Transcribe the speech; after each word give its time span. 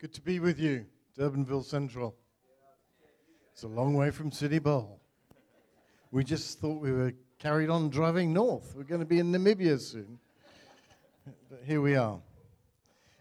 Good 0.00 0.14
to 0.14 0.20
be 0.20 0.38
with 0.38 0.60
you, 0.60 0.86
Durbanville 1.18 1.64
Central. 1.64 2.14
It's 3.52 3.64
a 3.64 3.68
long 3.68 3.94
way 3.94 4.12
from 4.12 4.30
City 4.30 4.60
Bowl. 4.60 5.00
We 6.12 6.22
just 6.22 6.60
thought 6.60 6.80
we 6.80 6.92
were 6.92 7.14
carried 7.40 7.68
on 7.68 7.88
driving 7.88 8.32
north. 8.32 8.74
We're 8.76 8.84
going 8.84 9.00
to 9.00 9.06
be 9.06 9.18
in 9.18 9.32
Namibia 9.32 9.80
soon. 9.80 10.20
But 11.50 11.62
here 11.66 11.80
we 11.80 11.96
are. 11.96 12.20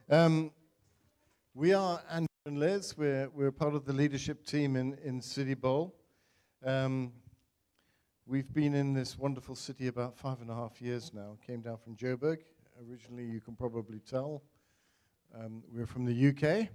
Um, 0.08 0.52
we 1.55 1.74
are 1.74 1.99
Andrew 2.12 2.28
and 2.46 2.60
Liz. 2.60 2.96
We're, 2.96 3.28
we're 3.33 3.51
part 3.51 3.73
of 3.73 3.85
the 3.85 3.94
leadership 3.94 4.46
team 4.46 4.75
in, 4.75 4.99
in 5.03 5.19
City 5.19 5.55
Bowl. 5.55 5.96
Um, 6.63 7.12
we've 8.28 8.53
been 8.53 8.75
in 8.75 8.94
this 8.94 9.17
wonderful 9.17 9.55
city 9.55 9.87
about 9.87 10.15
five 10.15 10.41
and 10.41 10.51
a 10.51 10.55
half 10.55 10.79
years 10.79 11.12
now. 11.12 11.39
Came 11.44 11.62
down 11.62 11.79
from 11.83 11.96
Joburg. 11.96 12.37
Originally, 12.87 13.25
you 13.25 13.41
can 13.41 13.55
probably 13.55 13.97
tell, 13.97 14.44
um, 15.35 15.63
we're 15.73 15.85
from 15.85 16.05
the 16.05 16.30
UK. 16.30 16.67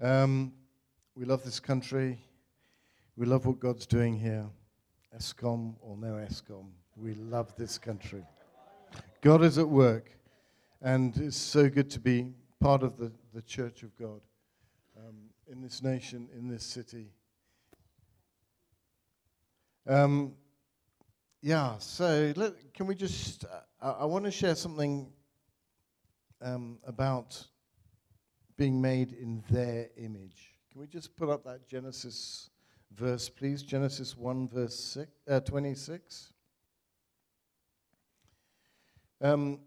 Um, 0.00 0.52
we 1.14 1.24
love 1.24 1.42
this 1.44 1.60
country. 1.60 2.18
We 3.16 3.26
love 3.26 3.46
what 3.46 3.60
God's 3.60 3.86
doing 3.86 4.18
here. 4.18 4.46
Eskom 5.16 5.74
or 5.80 5.96
no 5.96 6.14
Eskom, 6.14 6.66
we 6.96 7.14
love 7.14 7.54
this 7.56 7.78
country. 7.78 8.22
God 9.22 9.42
is 9.42 9.56
at 9.56 9.68
work, 9.68 10.10
and 10.82 11.16
it's 11.16 11.36
so 11.36 11.70
good 11.70 11.90
to 11.90 12.00
be 12.00 12.34
part 12.60 12.82
of 12.82 12.98
the, 12.98 13.10
the 13.32 13.40
church 13.42 13.82
of 13.82 13.96
God 13.96 14.20
um, 14.98 15.14
in 15.50 15.62
this 15.62 15.82
nation, 15.82 16.28
in 16.36 16.48
this 16.48 16.64
city. 16.64 17.12
Um, 19.86 20.34
yeah, 21.40 21.78
so 21.78 22.32
let, 22.36 22.74
can 22.74 22.86
we 22.86 22.94
just, 22.94 23.44
uh, 23.44 23.60
I, 23.80 23.90
I 24.02 24.04
want 24.04 24.24
to 24.24 24.30
share 24.30 24.54
something 24.54 25.10
um, 26.42 26.78
about 26.86 27.46
being 28.56 28.80
made 28.80 29.12
in 29.12 29.42
their 29.50 29.88
image. 29.96 30.54
Can 30.70 30.80
we 30.80 30.86
just 30.86 31.16
put 31.16 31.28
up 31.28 31.44
that 31.44 31.68
Genesis 31.68 32.50
verse, 32.94 33.28
please? 33.28 33.62
Genesis 33.62 34.16
1, 34.16 34.48
verse 34.48 34.74
six, 34.74 35.10
uh, 35.28 35.40
26. 35.40 36.32
Um, 39.20 39.60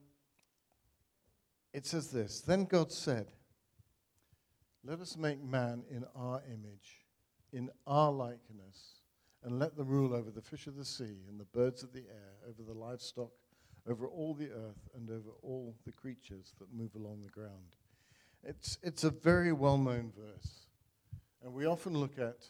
it 1.74 1.86
says 1.86 2.12
this 2.12 2.42
Then 2.42 2.66
God 2.66 2.92
said, 2.92 3.28
Let 4.84 5.00
us 5.00 5.18
make 5.18 5.44
man 5.44 5.84
in 5.90 6.06
our 6.16 6.42
image, 6.48 7.06
in 7.52 7.70
our 7.88 8.12
likeness, 8.12 9.02
and 9.44 9.60
let 9.60 9.76
them 9.76 9.88
rule 9.88 10.14
over 10.14 10.32
the 10.32 10.42
fish 10.42 10.68
of 10.68 10.76
the 10.76 10.86
sea 10.86 11.24
and 11.28 11.40
the 11.40 11.46
birds 11.46 11.84
of 11.84 11.94
the 11.94 12.02
air, 12.02 12.34
over 12.48 12.62
the 12.64 12.78
livestock, 12.78 13.32
over 13.88 14.08
all 14.08 14.34
the 14.34 14.50
earth, 14.52 14.90
and 14.96 15.10
over 15.10 15.32
all 15.42 15.76
the 15.86 15.92
creatures 15.92 16.54
that 16.60 16.74
move 16.74 16.96
along 16.96 17.22
the 17.24 17.30
ground. 17.30 17.76
It's, 18.44 18.78
it's 18.84 19.04
a 19.04 19.10
very 19.10 19.52
well 19.52 19.78
known 19.78 20.12
verse. 20.18 20.66
And 21.44 21.54
we 21.54 21.66
often 21.66 21.98
look 21.98 22.18
at 22.20 22.46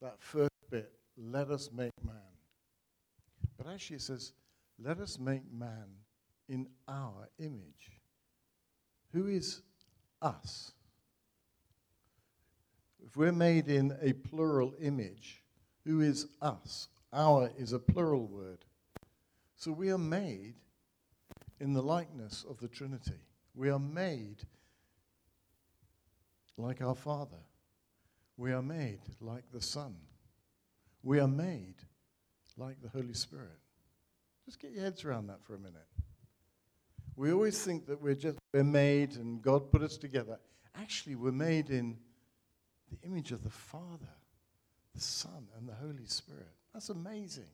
that 0.00 0.16
first 0.18 0.50
bit, 0.70 0.92
let 1.16 1.50
us 1.50 1.70
make 1.72 1.92
man. 2.04 2.14
But 3.56 3.66
actually 3.66 3.96
it 3.96 4.02
says, 4.02 4.32
let 4.82 5.00
us 5.00 5.18
make 5.18 5.42
man 5.52 5.86
in 6.48 6.68
our 6.86 7.28
image. 7.38 8.00
Who 9.12 9.26
is 9.26 9.62
us? 10.22 10.72
If 13.04 13.16
we're 13.16 13.32
made 13.32 13.68
in 13.68 13.96
a 14.00 14.12
plural 14.12 14.74
image, 14.80 15.42
who 15.84 16.00
is 16.00 16.26
us? 16.40 16.88
Our 17.12 17.50
is 17.58 17.72
a 17.72 17.78
plural 17.78 18.26
word. 18.26 18.64
So 19.58 19.72
we 19.72 19.90
are 19.90 19.98
made 19.98 20.54
in 21.58 21.72
the 21.72 21.82
likeness 21.82 22.44
of 22.48 22.58
the 22.60 22.68
Trinity. 22.68 23.18
We 23.56 23.70
are 23.70 23.78
made 23.80 24.44
like 26.56 26.80
our 26.80 26.94
Father. 26.94 27.42
We 28.36 28.52
are 28.52 28.62
made 28.62 29.00
like 29.20 29.42
the 29.52 29.60
Son. 29.60 29.96
We 31.02 31.18
are 31.18 31.26
made 31.26 31.74
like 32.56 32.80
the 32.80 32.88
Holy 32.88 33.14
Spirit. 33.14 33.58
Just 34.46 34.60
get 34.60 34.70
your 34.70 34.84
heads 34.84 35.04
around 35.04 35.26
that 35.26 35.42
for 35.42 35.56
a 35.56 35.58
minute. 35.58 35.88
We 37.16 37.32
always 37.32 37.60
think 37.60 37.86
that 37.86 38.00
we're 38.00 38.14
just 38.14 38.38
we're 38.54 38.62
made 38.62 39.16
and 39.16 39.42
God 39.42 39.72
put 39.72 39.82
us 39.82 39.96
together. 39.96 40.38
Actually, 40.76 41.16
we're 41.16 41.32
made 41.32 41.70
in 41.70 41.96
the 42.92 43.08
image 43.08 43.32
of 43.32 43.42
the 43.42 43.50
Father, 43.50 44.14
the 44.94 45.00
Son, 45.00 45.48
and 45.58 45.68
the 45.68 45.74
Holy 45.74 46.06
Spirit. 46.06 46.46
That's 46.72 46.90
amazing. 46.90 47.50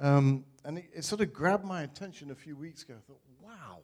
Um, 0.00 0.44
and 0.64 0.78
it, 0.78 0.90
it, 0.94 1.04
sort 1.04 1.20
of 1.20 1.32
grabbed 1.32 1.64
my 1.64 1.82
attention 1.82 2.30
a 2.30 2.34
few 2.34 2.56
weeks 2.56 2.82
ago. 2.82 2.94
I 2.96 3.02
thought, 3.06 3.20
wow, 3.40 3.78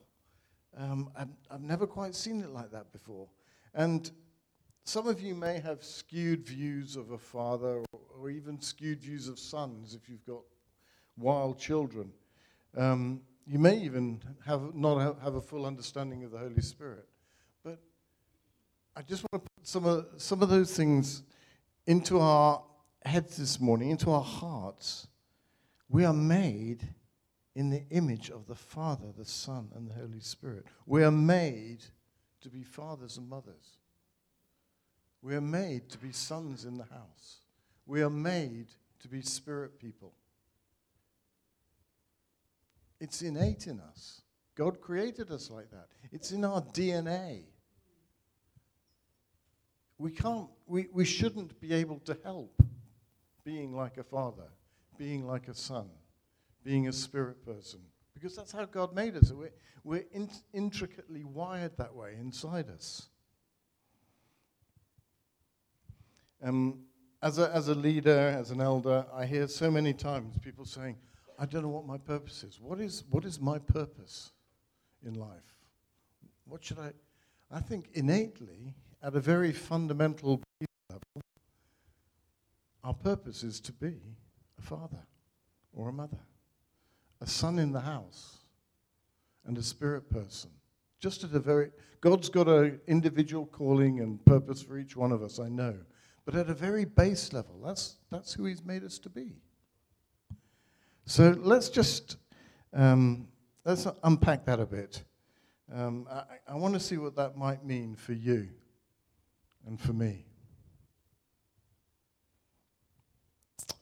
um, 0.79 1.11
I've, 1.17 1.29
I've 1.51 1.63
never 1.63 1.87
quite 1.87 2.15
seen 2.15 2.41
it 2.43 2.51
like 2.51 2.71
that 2.73 2.91
before. 2.91 3.29
And 3.75 4.11
some 4.85 5.07
of 5.09 5.21
you 5.21 5.35
may 5.35 5.61
have 5.61 5.85
skewed 5.85 6.47
views 6.47 6.97
of 6.97 7.11
a 7.11 7.19
father 7.19 7.83
or, 7.93 8.01
or 8.19 8.31
even 8.31 8.61
skewed 8.61 9.01
views 9.01 9.29
of 9.29 9.39
sons 9.39 9.95
if 9.95 10.09
you've 10.09 10.25
got 10.25 10.43
wild 11.19 11.59
children. 11.59 12.13
Um, 12.77 13.21
you 13.47 13.59
may 13.59 13.79
even 13.79 14.23
have 14.45 14.75
not 14.75 14.99
have, 14.99 15.21
have, 15.23 15.35
a 15.35 15.41
full 15.41 15.67
understanding 15.67 16.25
of 16.25 16.31
the 16.31 16.39
Holy 16.39 16.63
Spirit. 16.63 17.07
But 17.63 17.79
I 18.97 19.03
just 19.03 19.25
want 19.31 19.45
to 19.45 19.51
put 19.51 19.67
some 19.67 19.85
of, 19.85 20.07
some 20.17 20.43
of 20.43 20.49
those 20.49 20.75
things 20.75 21.23
into 21.87 22.19
our 22.21 22.63
heads 23.05 23.37
this 23.37 23.61
morning, 23.61 23.91
into 23.91 24.11
our 24.11 24.23
hearts. 24.23 25.09
We 25.89 26.05
are 26.05 26.13
made 26.13 26.83
in 27.55 27.71
the 27.71 27.85
image 27.91 28.31
of 28.31 28.47
the 28.47 28.55
Father, 28.55 29.07
the 29.17 29.25
Son, 29.25 29.71
and 29.75 29.89
the 29.89 29.95
Holy 29.95 30.21
Spirit. 30.21 30.67
We 30.85 31.05
are 31.05 31.11
made 31.11 31.85
to 32.43 32.51
be 32.51 32.63
fathers 32.63 33.17
and 33.17 33.29
mothers. 33.29 33.79
We 35.23 35.35
are 35.35 35.41
made 35.41 35.89
to 35.91 35.99
be 35.99 36.13
sons 36.13 36.65
in 36.65 36.77
the 36.77 36.85
house. 36.85 37.39
We 37.87 38.03
are 38.03 38.11
made 38.11 38.67
to 39.01 39.09
be 39.09 39.23
spirit 39.23 39.79
people. 39.79 40.13
It's 43.01 43.23
innate 43.23 43.67
in 43.67 43.81
us. 43.81 44.23
God 44.55 44.81
created 44.81 45.31
us 45.31 45.51
like 45.51 45.71
that. 45.71 45.89
It's 46.13 46.33
in 46.33 46.45
our 46.45 46.63
DNA. 46.63 47.43
We 49.99 50.11
can't, 50.11 50.49
we, 50.67 50.89
we 50.93 51.05
shouldn't 51.05 51.61
be 51.61 51.73
able 51.75 52.01
to 52.01 52.17
help 52.25 52.63
being 53.45 53.75
like 53.75 53.99
a 53.99 54.03
father, 54.03 54.49
being 54.99 55.27
like 55.27 55.49
a 55.49 55.55
son, 55.55 55.89
being 56.65 56.89
a 56.89 56.93
spirit 56.93 57.45
person, 57.45 57.81
because 58.15 58.35
that's 58.35 58.53
how 58.53 58.65
God 58.65 58.95
made 58.95 59.17
us. 59.17 59.31
We're, 59.33 59.53
we're 59.85 60.05
in, 60.13 60.29
intricately 60.53 61.25
wired 61.25 61.77
that 61.79 61.95
way 61.95 62.15
inside 62.19 62.69
us. 62.69 63.09
Um, 66.43 66.81
as, 67.23 67.39
a, 67.39 67.51
as 67.55 67.69
a 67.69 67.75
leader, 67.75 68.37
as 68.39 68.51
an 68.51 68.61
elder, 68.61 69.07
I 69.13 69.27
hear 69.27 69.49
so 69.49 69.71
many 69.71 69.93
times 69.93 70.37
people 70.39 70.65
saying, 70.65 70.97
I 71.39 71.47
don't 71.47 71.63
know 71.63 71.69
what 71.69 71.87
my 71.87 71.99
purpose 71.99 72.45
is. 72.45 72.61
What 72.61 72.81
is, 72.81 73.05
what 73.11 73.25
is 73.25 73.41
my 73.41 73.59
purpose 73.59 74.33
in 75.05 75.15
life? 75.15 75.57
What 76.47 76.65
should 76.65 76.79
I? 76.79 76.93
I 77.51 77.61
think 77.61 77.91
innately, 77.95 78.75
at 79.03 79.15
a 79.15 79.21
very 79.21 79.53
fundamental 79.53 80.41
level, 80.91 81.23
our 82.83 82.95
purpose 82.95 83.43
is 83.43 83.61
to 83.61 83.73
be 83.73 84.01
a 84.59 84.63
father 84.63 85.05
or 85.73 85.89
a 85.89 85.93
mother 85.93 86.19
a 87.21 87.27
son 87.27 87.59
in 87.59 87.73
the 87.73 87.81
house 87.81 88.41
and 89.47 89.57
a 89.57 89.63
spirit 89.63 90.11
person. 90.11 90.51
Just 91.01 91.25
at 91.25 91.33
a 91.33 91.39
very, 91.39 91.71
God's 92.01 92.29
got 92.29 92.49
an 92.49 92.81
individual 92.87 93.47
calling 93.47 94.01
and 94.01 94.23
purpose 94.25 94.63
for 94.63 94.79
each 94.79 94.97
one 94.97 95.13
of 95.13 95.23
us, 95.23 95.39
I 95.39 95.49
know. 95.49 95.77
But 96.25 96.35
at 96.35 96.51
a 96.51 96.55
very 96.55 96.85
base 96.85 97.33
level, 97.33 97.61
that's, 97.65 97.97
that's 98.11 98.35
who 98.35 98.45
He's 98.45 98.65
made 98.65 98.85
us 98.85 98.99
to 98.99 99.09
be. 99.09 99.37
So 101.07 101.35
let's 101.39 101.69
just 101.69 102.17
um, 102.73 103.29
let's 103.65 103.87
unpack 104.03 104.45
that 104.47 104.61
a 104.61 104.67
bit. 104.67 105.03
Um, 105.73 106.07
I, 106.11 106.25
I 106.49 106.55
want 106.57 106.75
to 106.75 106.81
see 106.81 106.99
what 106.99 107.17
that 107.17 107.37
might 107.37 107.65
mean 107.65 107.97
for 107.97 108.13
you 108.13 108.49
and 109.67 109.81
for 109.81 109.93
me. 109.93 110.26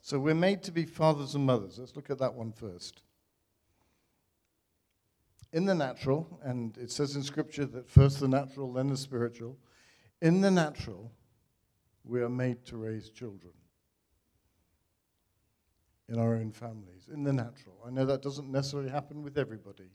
So 0.05 0.19
we're 0.19 0.35
made 0.35 0.63
to 0.65 0.71
be 0.71 0.85
fathers 0.85 1.35
and 1.35 1.47
mothers. 1.47 1.79
Let's 1.79 1.97
look 1.97 2.11
at 2.11 2.19
that 2.19 2.35
one 2.35 2.53
first 2.53 3.01
in 5.51 5.65
the 5.65 5.75
natural, 5.75 6.39
and 6.43 6.77
it 6.77 6.91
says 6.91 7.17
in 7.17 7.23
Scripture 7.23 7.65
that 7.65 7.89
first 7.89 8.21
the 8.21 8.29
natural, 8.29 8.71
then 8.71 8.89
the 8.89 8.99
spiritual. 8.99 9.57
In 10.21 10.43
the 10.43 10.51
natural, 10.51 11.11
we 12.05 12.21
are 12.21 12.29
made 12.29 12.67
to 12.67 12.77
raise 12.77 13.09
children 13.09 13.55
in 16.11 16.19
our 16.19 16.35
own 16.35 16.53
families, 16.53 17.09
in 17.11 17.25
the 17.25 17.33
natural. 17.33 17.77
I 17.87 17.89
know 17.89 18.05
that 18.05 18.21
doesn't 18.21 18.53
necessarily 18.53 18.91
happen 18.91 19.23
with 19.23 19.39
everybody, 19.39 19.89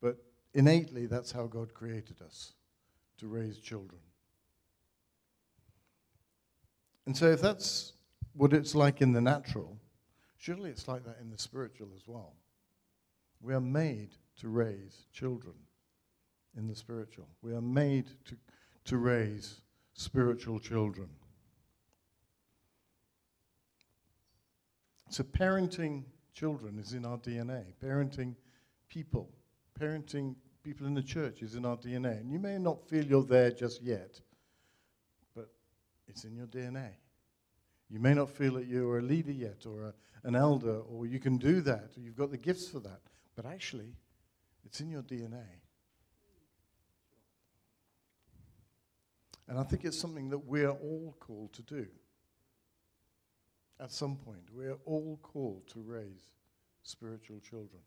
but 0.00 0.16
innately, 0.54 1.06
that's 1.06 1.32
how 1.32 1.48
God 1.48 1.74
created 1.74 2.22
us 2.22 2.52
to 3.18 3.26
raise 3.26 3.58
children. 3.58 4.00
And 7.04 7.16
so, 7.16 7.32
if 7.32 7.40
that's 7.40 7.94
what 8.40 8.54
it's 8.54 8.74
like 8.74 9.02
in 9.02 9.12
the 9.12 9.20
natural, 9.20 9.76
surely 10.38 10.70
it's 10.70 10.88
like 10.88 11.04
that 11.04 11.18
in 11.20 11.30
the 11.30 11.36
spiritual 11.36 11.88
as 11.94 12.04
well. 12.06 12.32
We 13.42 13.52
are 13.52 13.60
made 13.60 14.14
to 14.38 14.48
raise 14.48 15.04
children 15.12 15.52
in 16.56 16.66
the 16.66 16.74
spiritual. 16.74 17.28
We 17.42 17.52
are 17.52 17.60
made 17.60 18.06
to, 18.24 18.36
to 18.86 18.96
raise 18.96 19.60
spiritual 19.92 20.58
children. 20.58 21.10
So, 25.10 25.22
parenting 25.22 26.04
children 26.32 26.78
is 26.78 26.94
in 26.94 27.04
our 27.04 27.18
DNA. 27.18 27.64
Parenting 27.84 28.36
people, 28.88 29.28
parenting 29.78 30.34
people 30.62 30.86
in 30.86 30.94
the 30.94 31.02
church 31.02 31.42
is 31.42 31.56
in 31.56 31.66
our 31.66 31.76
DNA. 31.76 32.20
And 32.20 32.32
you 32.32 32.38
may 32.38 32.56
not 32.56 32.88
feel 32.88 33.04
you're 33.04 33.22
there 33.22 33.50
just 33.50 33.82
yet, 33.82 34.18
but 35.36 35.50
it's 36.08 36.24
in 36.24 36.34
your 36.34 36.46
DNA. 36.46 36.92
You 37.90 37.98
may 37.98 38.14
not 38.14 38.30
feel 38.30 38.54
that 38.54 38.66
you're 38.66 38.98
a 38.98 39.02
leader 39.02 39.32
yet, 39.32 39.66
or 39.66 39.82
a, 39.82 39.94
an 40.22 40.36
elder, 40.36 40.78
or 40.78 41.06
you 41.06 41.18
can 41.18 41.38
do 41.38 41.60
that, 41.62 41.90
or 41.96 42.00
you've 42.00 42.16
got 42.16 42.30
the 42.30 42.38
gifts 42.38 42.68
for 42.68 42.78
that. 42.80 43.00
But 43.34 43.46
actually, 43.46 43.96
it's 44.64 44.80
in 44.80 44.90
your 44.90 45.02
DNA. 45.02 45.44
And 49.48 49.58
I 49.58 49.64
think 49.64 49.84
it's 49.84 49.98
something 49.98 50.30
that 50.30 50.38
we're 50.38 50.70
all 50.70 51.16
called 51.18 51.52
to 51.54 51.62
do. 51.62 51.86
At 53.80 53.90
some 53.90 54.16
point, 54.16 54.48
we're 54.52 54.78
all 54.84 55.18
called 55.22 55.66
to 55.72 55.80
raise 55.80 56.30
spiritual 56.84 57.40
children. 57.40 57.82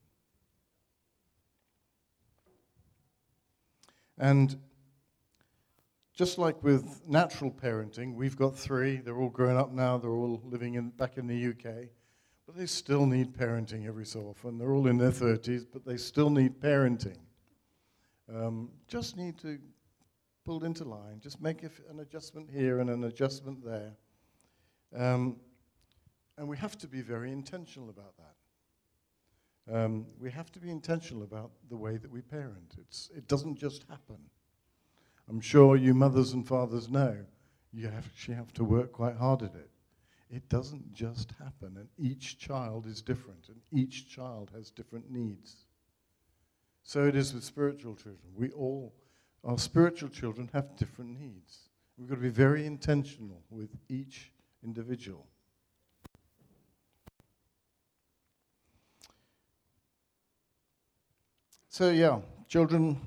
And 4.17 4.57
just 6.13 6.37
like 6.37 6.61
with 6.63 7.01
natural 7.07 7.51
parenting, 7.51 8.13
we've 8.13 8.37
got 8.37 8.57
three. 8.57 8.97
They're 8.97 9.17
all 9.17 9.29
grown 9.29 9.57
up 9.57 9.71
now. 9.71 9.97
They're 9.97 10.11
all 10.11 10.41
living 10.45 10.75
in, 10.75 10.89
back 10.89 11.17
in 11.17 11.27
the 11.27 11.47
UK. 11.47 11.87
But 12.45 12.55
they 12.55 12.67
still 12.67 13.05
need 13.05 13.33
parenting 13.33 13.87
every 13.87 14.05
so 14.05 14.21
often. 14.21 14.57
They're 14.57 14.73
all 14.73 14.87
in 14.87 14.97
their 14.97 15.11
30s, 15.11 15.65
but 15.71 15.85
they 15.85 15.97
still 15.97 16.29
need 16.29 16.59
parenting. 16.59 17.17
Um, 18.33 18.69
just 18.87 19.17
need 19.17 19.37
to 19.39 19.57
pull 20.45 20.63
into 20.63 20.83
line. 20.83 21.19
Just 21.19 21.41
make 21.41 21.63
an 21.63 21.99
adjustment 21.99 22.49
here 22.51 22.79
and 22.79 22.89
an 22.89 23.05
adjustment 23.05 23.63
there. 23.65 23.93
Um, 24.95 25.37
and 26.37 26.47
we 26.47 26.57
have 26.57 26.77
to 26.79 26.87
be 26.87 27.01
very 27.01 27.31
intentional 27.31 27.89
about 27.89 28.13
that. 28.17 29.75
Um, 29.75 30.05
we 30.19 30.29
have 30.29 30.51
to 30.51 30.59
be 30.59 30.69
intentional 30.69 31.23
about 31.23 31.51
the 31.69 31.77
way 31.77 31.97
that 31.97 32.11
we 32.11 32.21
parent. 32.21 32.75
It's, 32.77 33.09
it 33.15 33.27
doesn't 33.27 33.57
just 33.57 33.85
happen. 33.89 34.17
I'm 35.29 35.41
sure 35.41 35.75
you 35.75 35.93
mothers 35.93 36.33
and 36.33 36.47
fathers 36.47 36.89
know 36.89 37.17
you 37.71 37.87
actually 37.87 38.35
have 38.35 38.53
to 38.53 38.63
work 38.63 38.91
quite 38.91 39.15
hard 39.15 39.41
at 39.41 39.55
it. 39.55 39.69
It 40.29 40.49
doesn't 40.49 40.93
just 40.93 41.31
happen, 41.39 41.77
and 41.77 41.87
each 41.97 42.39
child 42.39 42.85
is 42.87 43.01
different, 43.01 43.49
and 43.49 43.61
each 43.71 44.09
child 44.09 44.51
has 44.55 44.71
different 44.71 45.11
needs. 45.11 45.65
So 46.83 47.07
it 47.07 47.15
is 47.15 47.33
with 47.33 47.43
spiritual 47.43 47.95
children. 47.95 48.33
We 48.35 48.49
all, 48.51 48.93
our 49.43 49.57
spiritual 49.57 50.09
children, 50.09 50.49
have 50.53 50.75
different 50.75 51.19
needs. 51.19 51.69
We've 51.97 52.09
got 52.09 52.15
to 52.15 52.21
be 52.21 52.29
very 52.29 52.65
intentional 52.65 53.43
with 53.49 53.69
each 53.89 54.31
individual. 54.63 55.27
So, 61.69 61.89
yeah, 61.89 62.19
children 62.47 62.99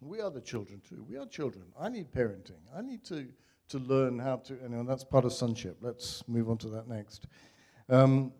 we 0.00 0.20
are 0.20 0.30
the 0.30 0.40
children 0.40 0.80
too. 0.88 1.04
We 1.08 1.16
are 1.16 1.26
children. 1.26 1.64
I 1.78 1.88
need 1.88 2.12
parenting. 2.12 2.60
I 2.74 2.82
need 2.82 3.04
to, 3.06 3.26
to 3.70 3.78
learn 3.78 4.18
how 4.18 4.36
to, 4.36 4.54
and 4.64 4.88
that's 4.88 5.04
part 5.04 5.24
of 5.24 5.32
sonship. 5.32 5.78
Let's 5.80 6.26
move 6.28 6.48
on 6.48 6.58
to 6.58 6.68
that 6.70 6.88
next. 6.88 7.26
Um, 7.88 8.32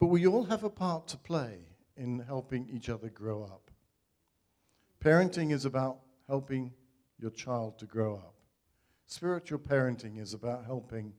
but 0.00 0.06
we 0.06 0.26
all 0.26 0.44
have 0.44 0.64
a 0.64 0.70
part 0.70 1.08
to 1.08 1.16
play 1.16 1.58
in 1.96 2.20
helping 2.20 2.68
each 2.68 2.88
other 2.88 3.08
grow 3.08 3.42
up. 3.42 3.70
Parenting 5.04 5.52
is 5.52 5.64
about 5.64 5.98
helping 6.26 6.72
your 7.18 7.30
child 7.30 7.78
to 7.78 7.86
grow 7.86 8.14
up. 8.16 8.34
Spiritual 9.06 9.58
parenting 9.58 10.20
is 10.20 10.34
about 10.34 10.64
helping 10.64 11.12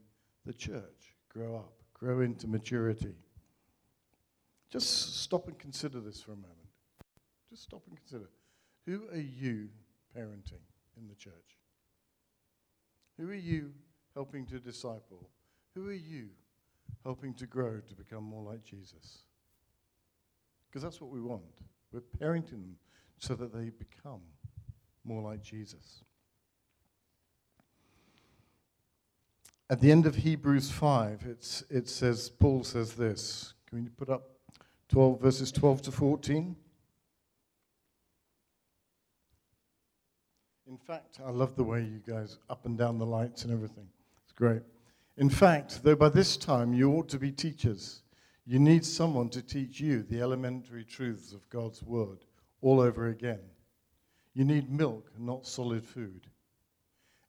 the 0.45 0.53
church 0.53 1.15
grow 1.29 1.55
up, 1.55 1.73
grow 1.93 2.21
into 2.21 2.47
maturity. 2.47 3.15
Just 4.69 5.21
stop 5.21 5.47
and 5.47 5.57
consider 5.57 5.99
this 5.99 6.21
for 6.21 6.33
a 6.33 6.35
moment. 6.35 6.55
Just 7.49 7.63
stop 7.63 7.81
and 7.87 7.97
consider. 7.97 8.29
Who 8.89 9.03
are 9.13 9.21
you 9.21 9.67
parenting 10.17 10.65
in 10.97 11.07
the 11.07 11.13
church? 11.13 11.59
Who 13.19 13.29
are 13.29 13.35
you 13.35 13.71
helping 14.15 14.47
to 14.47 14.57
disciple? 14.57 15.29
Who 15.75 15.89
are 15.89 15.93
you 15.93 16.29
helping 17.03 17.35
to 17.35 17.45
grow 17.45 17.81
to 17.87 17.93
become 17.93 18.23
more 18.23 18.41
like 18.41 18.63
Jesus? 18.63 19.19
Because 20.67 20.81
that's 20.81 20.99
what 20.99 21.11
we 21.11 21.21
want. 21.21 21.43
We're 21.91 21.99
parenting 22.19 22.49
them 22.49 22.77
so 23.19 23.35
that 23.35 23.53
they 23.53 23.69
become 23.69 24.21
more 25.03 25.21
like 25.21 25.43
Jesus. 25.43 26.03
At 29.69 29.81
the 29.81 29.91
end 29.91 30.07
of 30.07 30.15
Hebrews 30.15 30.71
5, 30.71 31.27
it's, 31.29 31.63
it 31.69 31.87
says, 31.87 32.31
Paul 32.31 32.63
says 32.63 32.95
this. 32.95 33.53
Can 33.67 33.83
we 33.83 33.89
put 33.89 34.09
up 34.09 34.31
12 34.87 35.21
verses 35.21 35.51
12 35.51 35.83
to 35.83 35.91
14? 35.91 36.55
In 40.69 40.77
fact, 40.77 41.19
I 41.25 41.31
love 41.31 41.55
the 41.55 41.63
way 41.63 41.81
you 41.81 41.99
guys 42.07 42.37
up 42.47 42.67
and 42.67 42.77
down 42.77 42.99
the 42.99 43.05
lights 43.05 43.43
and 43.43 43.51
everything. 43.51 43.87
It's 44.23 44.33
great. 44.33 44.61
In 45.17 45.27
fact, 45.27 45.81
though 45.83 45.95
by 45.95 46.09
this 46.09 46.37
time 46.37 46.73
you 46.73 46.91
ought 46.91 47.09
to 47.09 47.17
be 47.17 47.31
teachers, 47.31 48.03
you 48.45 48.59
need 48.59 48.85
someone 48.85 49.29
to 49.29 49.41
teach 49.41 49.79
you 49.79 50.03
the 50.03 50.21
elementary 50.21 50.83
truths 50.83 51.33
of 51.33 51.49
God's 51.49 51.81
Word 51.81 52.19
all 52.61 52.79
over 52.79 53.07
again. 53.07 53.39
You 54.35 54.45
need 54.45 54.69
milk, 54.69 55.11
not 55.17 55.47
solid 55.47 55.83
food. 55.83 56.27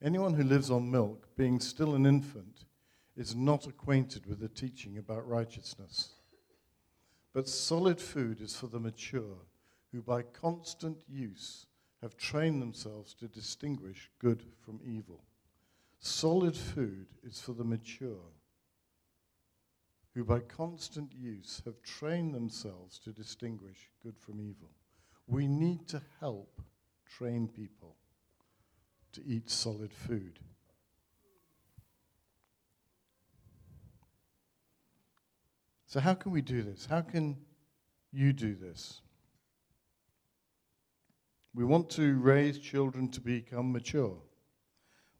Anyone 0.02 0.34
who 0.34 0.44
lives 0.44 0.70
on 0.70 0.90
milk, 0.90 1.26
being 1.34 1.60
still 1.60 1.94
an 1.94 2.04
infant, 2.04 2.66
is 3.16 3.34
not 3.34 3.66
acquainted 3.66 4.26
with 4.26 4.40
the 4.40 4.48
teaching 4.48 4.98
about 4.98 5.26
righteousness. 5.26 6.10
But 7.32 7.48
solid 7.48 8.02
food 8.02 8.42
is 8.42 8.54
for 8.54 8.66
the 8.66 8.80
mature, 8.80 9.38
who 9.92 10.02
by 10.02 10.22
constant 10.22 10.98
use 11.08 11.66
have 12.02 12.16
trained 12.16 12.62
themselves 12.62 13.14
to 13.14 13.28
distinguish 13.28 14.10
good 14.18 14.42
from 14.64 14.80
evil. 14.84 15.22
Solid 15.98 16.56
food 16.56 17.08
is 17.22 17.40
for 17.40 17.52
the 17.52 17.64
mature, 17.64 18.32
who 20.14 20.24
by 20.24 20.40
constant 20.40 21.12
use 21.14 21.62
have 21.66 21.82
trained 21.82 22.34
themselves 22.34 22.98
to 23.00 23.12
distinguish 23.12 23.90
good 24.02 24.18
from 24.18 24.40
evil. 24.40 24.70
We 25.26 25.46
need 25.46 25.86
to 25.88 26.02
help 26.20 26.62
train 27.06 27.48
people 27.48 27.96
to 29.12 29.24
eat 29.26 29.50
solid 29.50 29.92
food. 29.92 30.38
So, 35.86 36.00
how 36.00 36.14
can 36.14 36.30
we 36.30 36.40
do 36.40 36.62
this? 36.62 36.86
How 36.86 37.00
can 37.00 37.36
you 38.12 38.32
do 38.32 38.54
this? 38.54 39.00
We 41.54 41.64
want 41.64 41.90
to 41.90 42.18
raise 42.18 42.58
children 42.58 43.08
to 43.10 43.20
become 43.20 43.72
mature. 43.72 44.16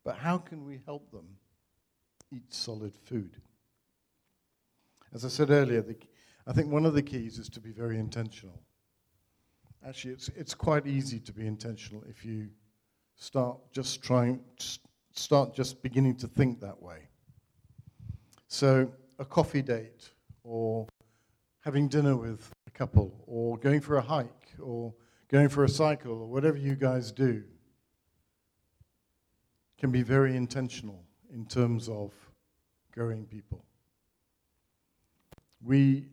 But 0.05 0.17
how 0.17 0.39
can 0.39 0.65
we 0.65 0.81
help 0.87 1.11
them 1.11 1.27
eat 2.33 2.53
solid 2.53 2.95
food? 3.05 3.37
As 5.13 5.25
I 5.25 5.29
said 5.29 5.51
earlier, 5.51 5.83
the, 5.83 5.97
I 6.47 6.53
think 6.53 6.71
one 6.71 6.87
of 6.87 6.95
the 6.95 7.03
keys 7.03 7.39
is 7.39 7.49
to 7.51 7.61
be 7.61 7.73
very 7.73 7.99
intentional. 7.99 8.63
Actually, 9.87 10.13
it's, 10.15 10.29
it's 10.37 10.55
quite 10.55 10.87
easy 10.87 11.19
to 11.19 11.33
be 11.33 11.47
intentional 11.47 12.05
if 12.09 12.25
you 12.25 12.49
start 13.17 13.59
just 13.73 14.03
trying, 14.03 14.41
start 15.13 15.55
just 15.55 15.83
beginning 15.83 16.17
to 16.17 16.29
think 16.29 16.61
that 16.61 16.81
way. 16.81 17.09
So, 18.47 18.91
a 19.19 19.25
coffee 19.25 19.63
date, 19.63 20.11
or 20.45 20.87
having 21.61 21.89
dinner 21.89 22.17
with 22.17 22.51
a 22.67 22.71
couple, 22.71 23.23
or 23.27 23.59
going 23.59 23.81
for 23.81 23.97
a 23.97 24.03
hike, 24.03 24.55
or 24.61 24.95
going 25.31 25.49
for 25.49 25.65
a 25.65 25.69
cycle, 25.69 26.13
or 26.13 26.27
whatever 26.27 26.57
you 26.57 26.75
guys 26.75 27.13
do, 27.13 27.45
can 29.79 29.91
be 29.91 30.03
very 30.03 30.37
intentional 30.37 31.05
in 31.33 31.47
terms 31.47 31.89
of 31.89 32.13
growing 32.93 33.25
people. 33.25 33.65
We 35.63 36.09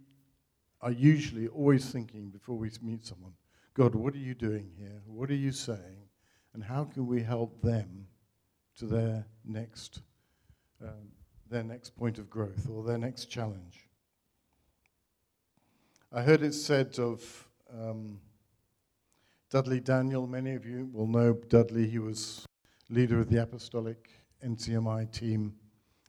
are 0.82 0.92
usually 0.92 1.48
always 1.48 1.90
thinking 1.90 2.30
before 2.30 2.56
we 2.56 2.70
meet 2.82 3.06
someone, 3.06 3.34
God, 3.74 3.96
what 3.96 4.14
are 4.14 4.20
you 4.20 4.36
doing 4.36 4.70
here? 4.78 5.02
What 5.06 5.30
are 5.32 5.36
you 5.36 5.52
saying? 5.52 6.10
And 6.54 6.64
how 6.64 6.86
can 6.86 7.08
we 7.08 7.22
help 7.22 7.62
them 7.62 8.08
to 8.78 8.86
their 8.86 9.26
next, 9.44 10.02
um, 10.84 11.10
their 11.50 11.64
next 11.64 11.96
point 11.96 12.20
of 12.20 12.30
growth 12.30 12.68
or 12.70 12.84
their 12.84 12.98
next 12.98 13.26
challenge? 13.26 13.88
I 16.12 16.22
heard 16.22 16.44
it 16.44 16.54
said 16.54 16.98
of 17.00 17.48
um, 17.74 18.20
Dudley 19.50 19.80
Daniel, 19.80 20.28
many 20.28 20.56
of 20.56 20.66
you 20.66 20.90
will 20.92 21.08
know 21.08 21.32
Dudley. 21.32 21.88
He 21.88 22.00
was 22.00 22.46
leader 22.90 23.22
of 23.22 23.30
the 23.30 23.42
apostolic 23.42 24.10
NCMI 24.46 25.10
team 25.10 25.56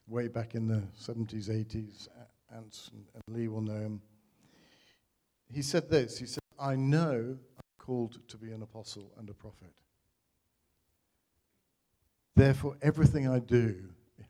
way 0.09 0.26
back 0.26 0.57
in 0.57 0.66
the 0.66 0.83
70s, 1.00 1.49
80s. 1.49 2.09
Ants 2.52 2.90
and 2.92 3.37
Lee 3.37 3.47
will 3.47 3.61
know 3.61 3.78
him. 3.78 4.02
He 5.52 5.62
said 5.62 5.88
this 5.88 6.18
He 6.18 6.26
said, 6.26 6.42
I 6.59 6.75
know 6.75 7.37
I'm 7.38 7.78
called 7.78 8.18
to 8.26 8.37
be 8.37 8.50
an 8.50 8.62
apostle 8.62 9.12
and 9.18 9.30
a 9.30 9.35
prophet. 9.35 9.73
Therefore, 12.35 12.76
everything 12.83 13.28
I 13.28 13.38
do 13.38 13.85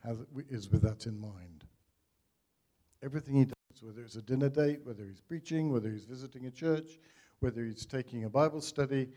has, 0.04 0.18
is 0.50 0.68
with 0.70 0.82
that 0.82 1.06
in 1.06 1.18
mind. 1.18 1.64
Everything 3.02 3.36
he 3.36 3.44
does, 3.46 3.82
whether 3.82 4.02
it's 4.02 4.16
a 4.16 4.22
dinner 4.22 4.50
date, 4.50 4.80
whether 4.84 5.04
he's 5.04 5.22
preaching, 5.22 5.72
whether 5.72 5.88
he's 5.88 6.04
visiting 6.04 6.44
a 6.44 6.50
church, 6.50 6.98
whether 7.40 7.64
he's 7.64 7.86
taking 7.86 8.24
a 8.24 8.30
Bible 8.30 8.60
study, 8.60 9.08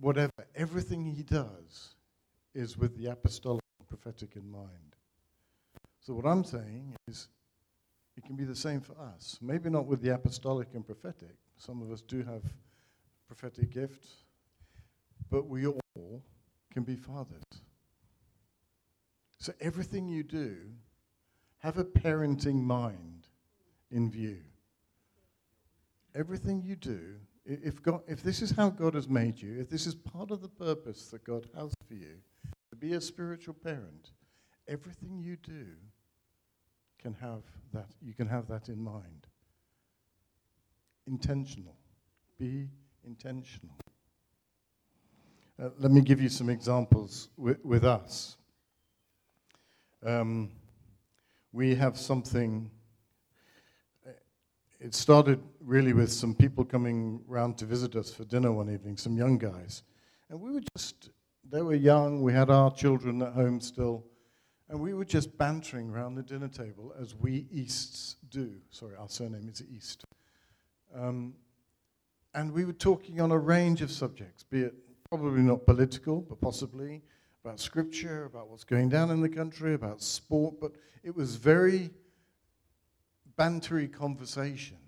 whatever, 0.00 0.32
everything 0.54 1.04
he 1.04 1.22
does 1.22 1.94
is 2.54 2.76
with 2.76 2.96
the 2.96 3.06
apostolic 3.06 3.62
and 3.78 3.88
prophetic 3.88 4.36
in 4.36 4.50
mind. 4.50 4.96
So, 6.00 6.14
what 6.14 6.26
I'm 6.26 6.44
saying 6.44 6.94
is, 7.08 7.28
it 8.16 8.24
can 8.24 8.36
be 8.36 8.44
the 8.44 8.56
same 8.56 8.80
for 8.80 8.94
us. 8.98 9.38
Maybe 9.42 9.68
not 9.68 9.86
with 9.86 10.00
the 10.00 10.14
apostolic 10.14 10.68
and 10.74 10.86
prophetic. 10.86 11.36
Some 11.58 11.82
of 11.82 11.90
us 11.90 12.00
do 12.02 12.22
have 12.22 12.42
prophetic 13.26 13.70
gifts, 13.70 14.24
but 15.30 15.48
we 15.48 15.66
all 15.66 16.22
can 16.72 16.82
be 16.84 16.96
fathers. 16.96 17.42
So, 19.38 19.52
everything 19.60 20.08
you 20.08 20.22
do, 20.22 20.56
have 21.58 21.78
a 21.78 21.84
parenting 21.84 22.62
mind 22.62 23.26
in 23.90 24.10
view. 24.10 24.38
Everything 26.14 26.62
you 26.62 26.76
do 26.76 27.16
if, 27.46 27.82
God, 27.82 28.02
if 28.08 28.22
this 28.22 28.42
is 28.42 28.50
how 28.50 28.70
God 28.70 28.94
has 28.94 29.08
made 29.08 29.40
you, 29.40 29.60
if 29.60 29.70
this 29.70 29.86
is 29.86 29.94
part 29.94 30.30
of 30.30 30.42
the 30.42 30.48
purpose 30.48 31.08
that 31.08 31.24
God 31.24 31.46
has 31.56 31.72
for 31.86 31.94
you, 31.94 32.16
to 32.70 32.76
be 32.76 32.94
a 32.94 33.00
spiritual 33.00 33.54
parent, 33.54 34.10
everything 34.68 35.20
you 35.20 35.36
do 35.36 35.66
can 37.00 37.14
have 37.14 37.42
that, 37.72 37.86
you 38.02 38.14
can 38.14 38.26
have 38.26 38.48
that 38.48 38.68
in 38.68 38.82
mind. 38.82 39.26
Intentional. 41.06 41.76
Be 42.38 42.68
intentional. 43.06 43.76
Uh, 45.62 45.70
let 45.78 45.92
me 45.92 46.00
give 46.00 46.20
you 46.20 46.28
some 46.28 46.50
examples 46.50 47.28
with, 47.36 47.64
with 47.64 47.84
us. 47.84 48.36
Um, 50.04 50.50
we 51.52 51.74
have 51.76 51.96
something 51.96 52.70
it 54.78 54.94
started 54.94 55.40
really 55.60 55.92
with 55.92 56.12
some 56.12 56.34
people 56.34 56.64
coming 56.64 57.20
round 57.26 57.56
to 57.58 57.64
visit 57.64 57.96
us 57.96 58.12
for 58.12 58.24
dinner 58.24 58.52
one 58.52 58.70
evening, 58.70 58.96
some 58.96 59.16
young 59.16 59.38
guys. 59.38 59.82
And 60.28 60.40
we 60.40 60.52
were 60.52 60.62
just, 60.76 61.10
they 61.50 61.62
were 61.62 61.74
young, 61.74 62.22
we 62.22 62.32
had 62.32 62.50
our 62.50 62.70
children 62.72 63.22
at 63.22 63.32
home 63.32 63.60
still, 63.60 64.04
and 64.68 64.80
we 64.80 64.94
were 64.94 65.04
just 65.04 65.36
bantering 65.38 65.90
around 65.90 66.14
the 66.14 66.22
dinner 66.22 66.48
table 66.48 66.92
as 67.00 67.14
we 67.14 67.46
Easts 67.50 68.16
do. 68.30 68.52
Sorry, 68.70 68.96
our 68.96 69.08
surname 69.08 69.48
is 69.48 69.62
East. 69.74 70.04
Um, 70.94 71.34
and 72.34 72.52
we 72.52 72.64
were 72.64 72.72
talking 72.72 73.20
on 73.20 73.32
a 73.32 73.38
range 73.38 73.80
of 73.80 73.90
subjects, 73.90 74.42
be 74.42 74.62
it 74.62 74.74
probably 75.08 75.40
not 75.40 75.64
political, 75.64 76.20
but 76.20 76.40
possibly 76.40 77.02
about 77.44 77.60
scripture, 77.60 78.24
about 78.24 78.50
what's 78.50 78.64
going 78.64 78.88
down 78.88 79.10
in 79.10 79.20
the 79.20 79.28
country, 79.28 79.74
about 79.74 80.02
sport, 80.02 80.56
but 80.60 80.72
it 81.04 81.14
was 81.14 81.36
very 81.36 81.90
bantery 83.38 83.92
conversation. 83.92 84.78